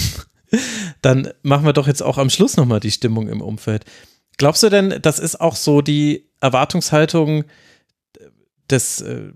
[1.02, 3.84] Dann machen wir doch jetzt auch am Schluss nochmal die Stimmung im Umfeld.
[4.38, 7.42] Glaubst du denn, das ist auch so die Erwartungshaltung
[8.70, 9.32] des, äh,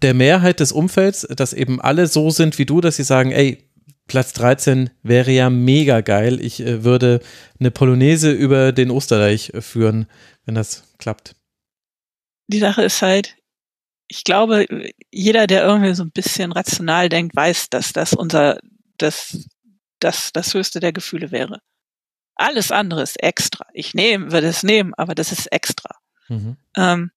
[0.00, 3.63] der Mehrheit des Umfelds, dass eben alle so sind wie du, dass sie sagen, ey,
[4.06, 6.40] Platz 13 wäre ja mega geil.
[6.40, 7.20] Ich äh, würde
[7.58, 10.06] eine Polonaise über den Osterreich äh, führen,
[10.44, 11.34] wenn das klappt.
[12.48, 13.36] Die Sache ist halt,
[14.08, 14.66] ich glaube,
[15.10, 18.58] jeder, der irgendwie so ein bisschen rational denkt, weiß, dass das unser,
[18.98, 19.48] dass
[20.00, 21.60] das das höchste der Gefühle wäre.
[22.36, 23.66] Alles andere ist extra.
[23.72, 25.96] Ich nehme, würde es nehmen, aber das ist extra.
[26.28, 26.56] Mhm.
[26.76, 27.10] Ähm,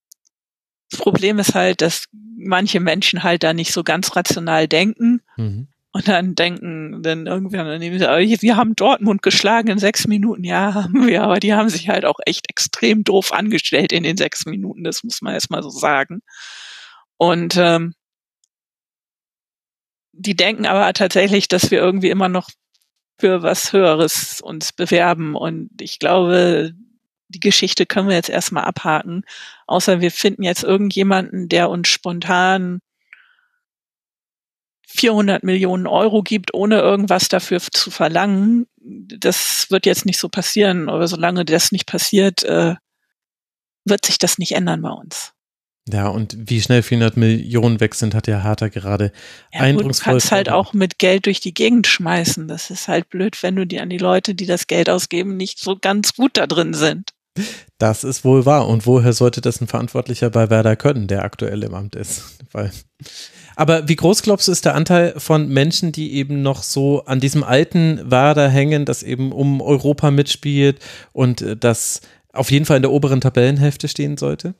[0.90, 5.68] das Problem ist halt, dass manche Menschen halt da nicht so ganz rational denken mhm.
[5.98, 10.44] Und dann denken, dann irgendwann, wir haben Dortmund geschlagen in sechs Minuten.
[10.44, 14.16] Ja, haben wir, aber die haben sich halt auch echt extrem doof angestellt in den
[14.16, 14.84] sechs Minuten.
[14.84, 16.20] Das muss man erstmal so sagen.
[17.16, 17.94] Und ähm,
[20.12, 22.48] die denken aber tatsächlich, dass wir irgendwie immer noch
[23.18, 25.34] für was Höheres uns bewerben.
[25.34, 26.74] Und ich glaube,
[27.26, 29.24] die Geschichte können wir jetzt erstmal abhaken.
[29.66, 32.78] Außer wir finden jetzt irgendjemanden, der uns spontan
[34.90, 38.66] 400 Millionen Euro gibt, ohne irgendwas dafür zu verlangen.
[38.80, 40.88] Das wird jetzt nicht so passieren.
[40.88, 42.74] Aber solange das nicht passiert, äh,
[43.84, 45.34] wird sich das nicht ändern bei uns.
[45.90, 49.12] Ja, und wie schnell 400 Millionen weg sind, hat der Harter gerade
[49.52, 50.12] ja, eindrucksvoll.
[50.12, 52.48] Du kannst halt auch mit Geld durch die Gegend schmeißen.
[52.48, 55.58] Das ist halt blöd, wenn du dir an die Leute, die das Geld ausgeben, nicht
[55.58, 57.12] so ganz gut da drin sind.
[57.78, 58.68] Das ist wohl wahr.
[58.68, 62.38] Und woher sollte das ein Verantwortlicher bei Werder können, der aktuell im Amt ist?
[62.52, 62.70] Weil
[63.58, 67.18] aber wie groß glaubst du ist der Anteil von Menschen, die eben noch so an
[67.18, 70.78] diesem alten Werder hängen, das eben um Europa mitspielt
[71.12, 72.02] und äh, das
[72.32, 74.54] auf jeden Fall in der oberen Tabellenhälfte stehen sollte?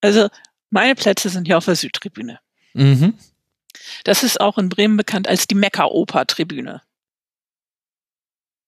[0.00, 0.26] Also
[0.70, 2.40] meine Plätze sind hier auf der Südtribüne.
[2.74, 3.14] Mhm.
[4.02, 6.82] Das ist auch in Bremen bekannt als die Mekka-Oper-Tribüne.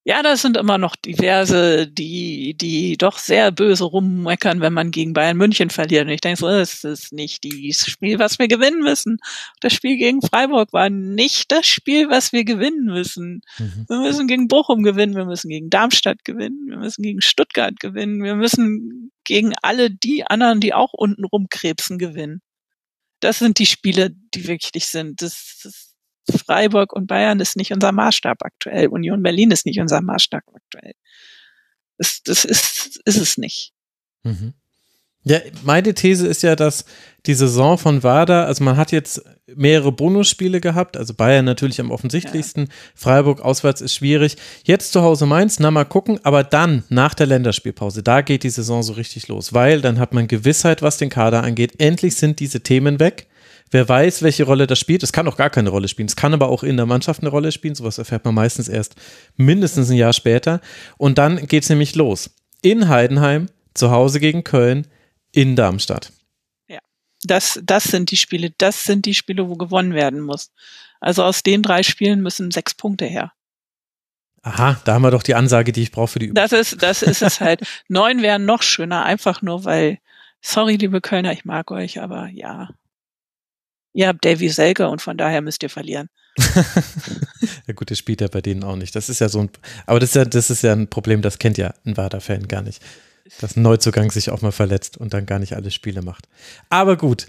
[0.04, 5.12] Ja, das sind immer noch diverse, die, die doch sehr böse rummeckern, wenn man gegen
[5.12, 6.06] Bayern München verliert.
[6.06, 9.18] Und ich denke so, das ist nicht das Spiel, was wir gewinnen müssen.
[9.60, 13.42] Das Spiel gegen Freiburg war nicht das Spiel, was wir gewinnen müssen.
[13.58, 13.86] Mhm.
[13.88, 18.24] Wir müssen gegen Bochum gewinnen, wir müssen gegen Darmstadt gewinnen, wir müssen gegen Stuttgart gewinnen,
[18.24, 22.42] wir müssen gegen alle die anderen, die auch unten rumkrebsen, gewinnen.
[23.20, 25.22] Das sind die Spiele, die wichtig sind.
[25.22, 25.91] Das, das
[26.30, 28.88] Freiburg und Bayern ist nicht unser Maßstab aktuell.
[28.88, 30.94] Union Berlin ist nicht unser Maßstab aktuell.
[31.98, 33.72] Das, das ist, ist es nicht.
[34.22, 34.54] Mhm.
[35.24, 36.84] Ja, meine These ist ja, dass
[37.26, 39.22] die Saison von WADA, also man hat jetzt
[39.54, 42.72] mehrere Bonusspiele gehabt, also Bayern natürlich am offensichtlichsten, ja.
[42.96, 44.36] Freiburg auswärts ist schwierig.
[44.64, 48.50] Jetzt zu Hause Mainz, na mal gucken, aber dann nach der Länderspielpause, da geht die
[48.50, 51.74] Saison so richtig los, weil dann hat man Gewissheit, was den Kader angeht.
[51.78, 53.28] Endlich sind diese Themen weg.
[53.72, 55.02] Wer weiß, welche Rolle das spielt.
[55.02, 56.06] Es kann auch gar keine Rolle spielen.
[56.06, 57.74] Es kann aber auch in der Mannschaft eine Rolle spielen.
[57.74, 58.96] Sowas erfährt man meistens erst
[59.36, 60.60] mindestens ein Jahr später.
[60.98, 62.34] Und dann geht es nämlich los.
[62.60, 64.86] In Heidenheim, zu Hause gegen Köln,
[65.32, 66.12] in Darmstadt.
[66.68, 66.80] Ja,
[67.22, 68.52] das, das sind die Spiele.
[68.58, 70.52] Das sind die Spiele, wo gewonnen werden muss.
[71.00, 73.32] Also aus den drei Spielen müssen sechs Punkte her.
[74.42, 76.34] Aha, da haben wir doch die Ansage, die ich brauche für die Übung.
[76.34, 77.62] Das ist, das ist es halt.
[77.88, 79.98] Neun wären noch schöner, einfach nur weil,
[80.42, 82.68] sorry, liebe Kölner, ich mag euch, aber ja,
[83.92, 86.08] Ihr habt Davy Selke und von daher müsst ihr verlieren.
[87.66, 88.94] ja gut, das spielt ja bei denen auch nicht.
[88.94, 89.50] Das ist ja so ein,
[89.86, 92.62] aber das ist ja, das ist ja ein Problem, das kennt ja ein Wader-Fan gar
[92.62, 92.82] nicht.
[93.40, 96.26] Dass ein Neuzugang sich auch mal verletzt und dann gar nicht alle Spiele macht.
[96.70, 97.26] Aber gut.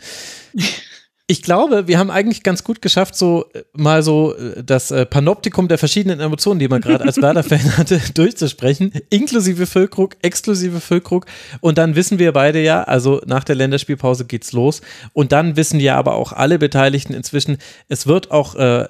[1.33, 5.03] Ich glaube, wir haben eigentlich ganz gut geschafft, so äh, mal so äh, das äh,
[5.03, 11.25] Panoptikum der verschiedenen Emotionen, die man gerade als Werder-Fan hatte, durchzusprechen, inklusive Füllkrug, exklusive Füllkrug.
[11.59, 14.81] Und dann wissen wir beide ja, also nach der Länderspielpause geht's los.
[15.13, 17.57] Und dann wissen ja aber auch alle Beteiligten inzwischen,
[17.89, 18.87] es wird auch äh,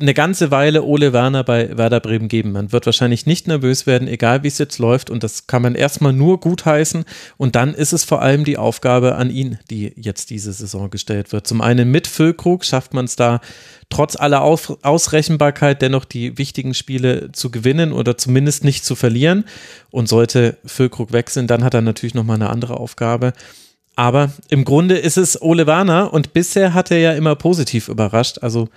[0.00, 2.50] eine ganze Weile Ole Werner bei Werder Bremen geben.
[2.50, 5.08] Man wird wahrscheinlich nicht nervös werden, egal wie es jetzt läuft.
[5.08, 7.04] Und das kann man erstmal nur gutheißen.
[7.36, 11.32] Und dann ist es vor allem die Aufgabe an ihn, die jetzt diese Saison gestellt
[11.32, 11.46] wird.
[11.46, 13.40] Zum einen mit Füllkrug schafft man es da
[13.88, 19.44] trotz aller Aus Ausrechenbarkeit dennoch die wichtigen Spiele zu gewinnen oder zumindest nicht zu verlieren.
[19.92, 23.32] Und sollte Füllkrug wechseln, dann hat er natürlich nochmal eine andere Aufgabe.
[23.94, 28.38] Aber im Grunde ist es Ole Werner und bisher hat er ja immer positiv überrascht.
[28.42, 28.68] Also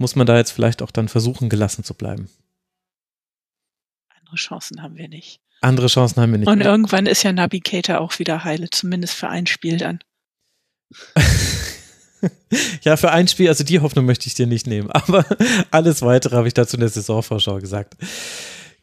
[0.00, 2.30] muss man da jetzt vielleicht auch dann versuchen, gelassen zu bleiben.
[4.08, 5.40] Andere Chancen haben wir nicht.
[5.60, 6.48] Andere Chancen haben wir nicht.
[6.48, 9.98] Und irgendwann ist ja Navigator auch wieder heile, zumindest für ein Spiel dann.
[12.82, 15.24] ja, für ein Spiel, also die Hoffnung möchte ich dir nicht nehmen, aber
[15.70, 17.94] alles weitere habe ich dazu in der Saisonvorschau gesagt.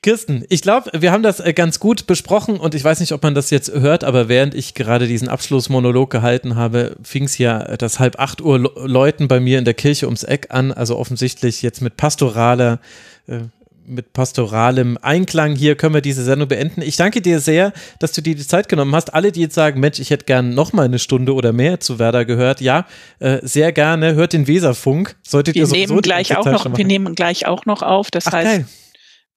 [0.07, 3.23] Kirsten, ich glaube, wir haben das äh, ganz gut besprochen und ich weiß nicht, ob
[3.23, 7.75] man das jetzt hört, aber während ich gerade diesen Abschlussmonolog gehalten habe, fing es ja
[7.75, 11.61] das halb acht Uhr Läuten bei mir in der Kirche ums Eck an, also offensichtlich
[11.61, 12.79] jetzt mit pastoraler
[13.27, 13.39] äh,
[13.85, 16.81] mit pastoralem Einklang hier können wir diese Sendung beenden.
[16.81, 19.13] Ich danke dir sehr, dass du dir die Zeit genommen hast.
[19.13, 21.99] Alle, die jetzt sagen, Mensch, ich hätte gern noch mal eine Stunde oder mehr zu
[21.99, 22.85] Werder gehört, ja,
[23.19, 24.15] äh, sehr gerne.
[24.15, 25.17] Hört den Weserfunk.
[25.21, 28.09] Solltet wir ihr nehmen gleich auch noch, wir nehmen gleich auch noch auf.
[28.09, 28.65] Das Ach, heißt, geil.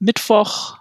[0.00, 0.78] Mittwoch,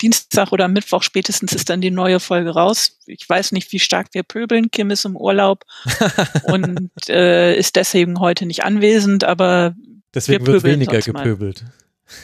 [0.00, 2.98] Dienstag oder Mittwoch spätestens ist dann die neue Folge raus.
[3.06, 4.70] Ich weiß nicht, wie stark wir pöbeln.
[4.70, 5.64] Kim ist im Urlaub
[6.44, 9.74] und äh, ist deswegen heute nicht anwesend, aber
[10.14, 11.64] deswegen wird weniger gepöbelt.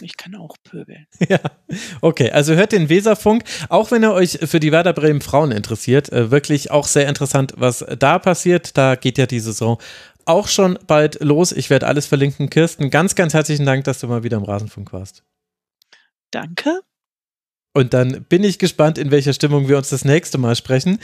[0.00, 1.06] Ich kann auch pöbeln.
[1.28, 1.40] Ja,
[2.00, 2.30] okay.
[2.30, 6.12] Also hört den Weserfunk, auch wenn ihr euch für die Werder Bremen Frauen interessiert.
[6.12, 8.76] Äh, wirklich auch sehr interessant, was da passiert.
[8.76, 9.78] Da geht ja die Saison
[10.24, 11.50] auch schon bald los.
[11.50, 12.48] Ich werde alles verlinken.
[12.48, 15.24] Kirsten, ganz, ganz herzlichen Dank, dass du mal wieder im Rasenfunk warst.
[16.32, 16.80] Danke.
[17.74, 20.98] Und dann bin ich gespannt, in welcher Stimmung wir uns das nächste Mal sprechen.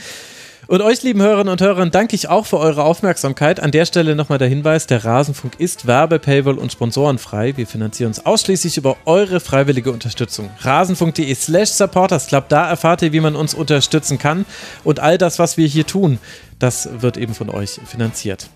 [0.67, 3.59] Und euch, lieben Hörerinnen und Hörern, danke ich auch für eure Aufmerksamkeit.
[3.59, 7.57] An der Stelle nochmal der Hinweis, der Rasenfunk ist Werbe-, Paywall- und Sponsorenfrei.
[7.57, 10.51] Wir finanzieren uns ausschließlich über eure freiwillige Unterstützung.
[10.59, 14.45] Rasenfunk.de slash supportersclub, da erfahrt ihr, wie man uns unterstützen kann.
[14.83, 16.19] Und all das, was wir hier tun,
[16.59, 18.49] das wird eben von euch finanziert.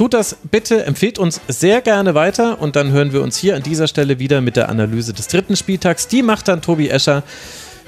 [0.00, 3.62] Tut das bitte, empfehlt uns sehr gerne weiter und dann hören wir uns hier an
[3.62, 6.08] dieser Stelle wieder mit der Analyse des dritten Spieltags.
[6.08, 7.22] Die macht dann Tobi Escher.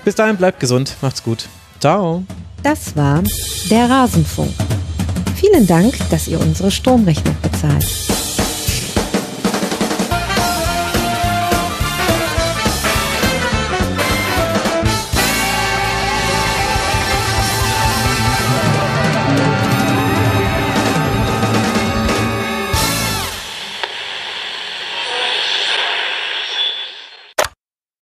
[0.04, 1.48] Bis dahin bleibt gesund, macht's gut.
[1.80, 2.22] Ciao.
[2.62, 3.22] Das war
[3.70, 4.52] der Rasenfunk.
[5.36, 7.86] Vielen Dank, dass ihr unsere Stromrechnung bezahlt.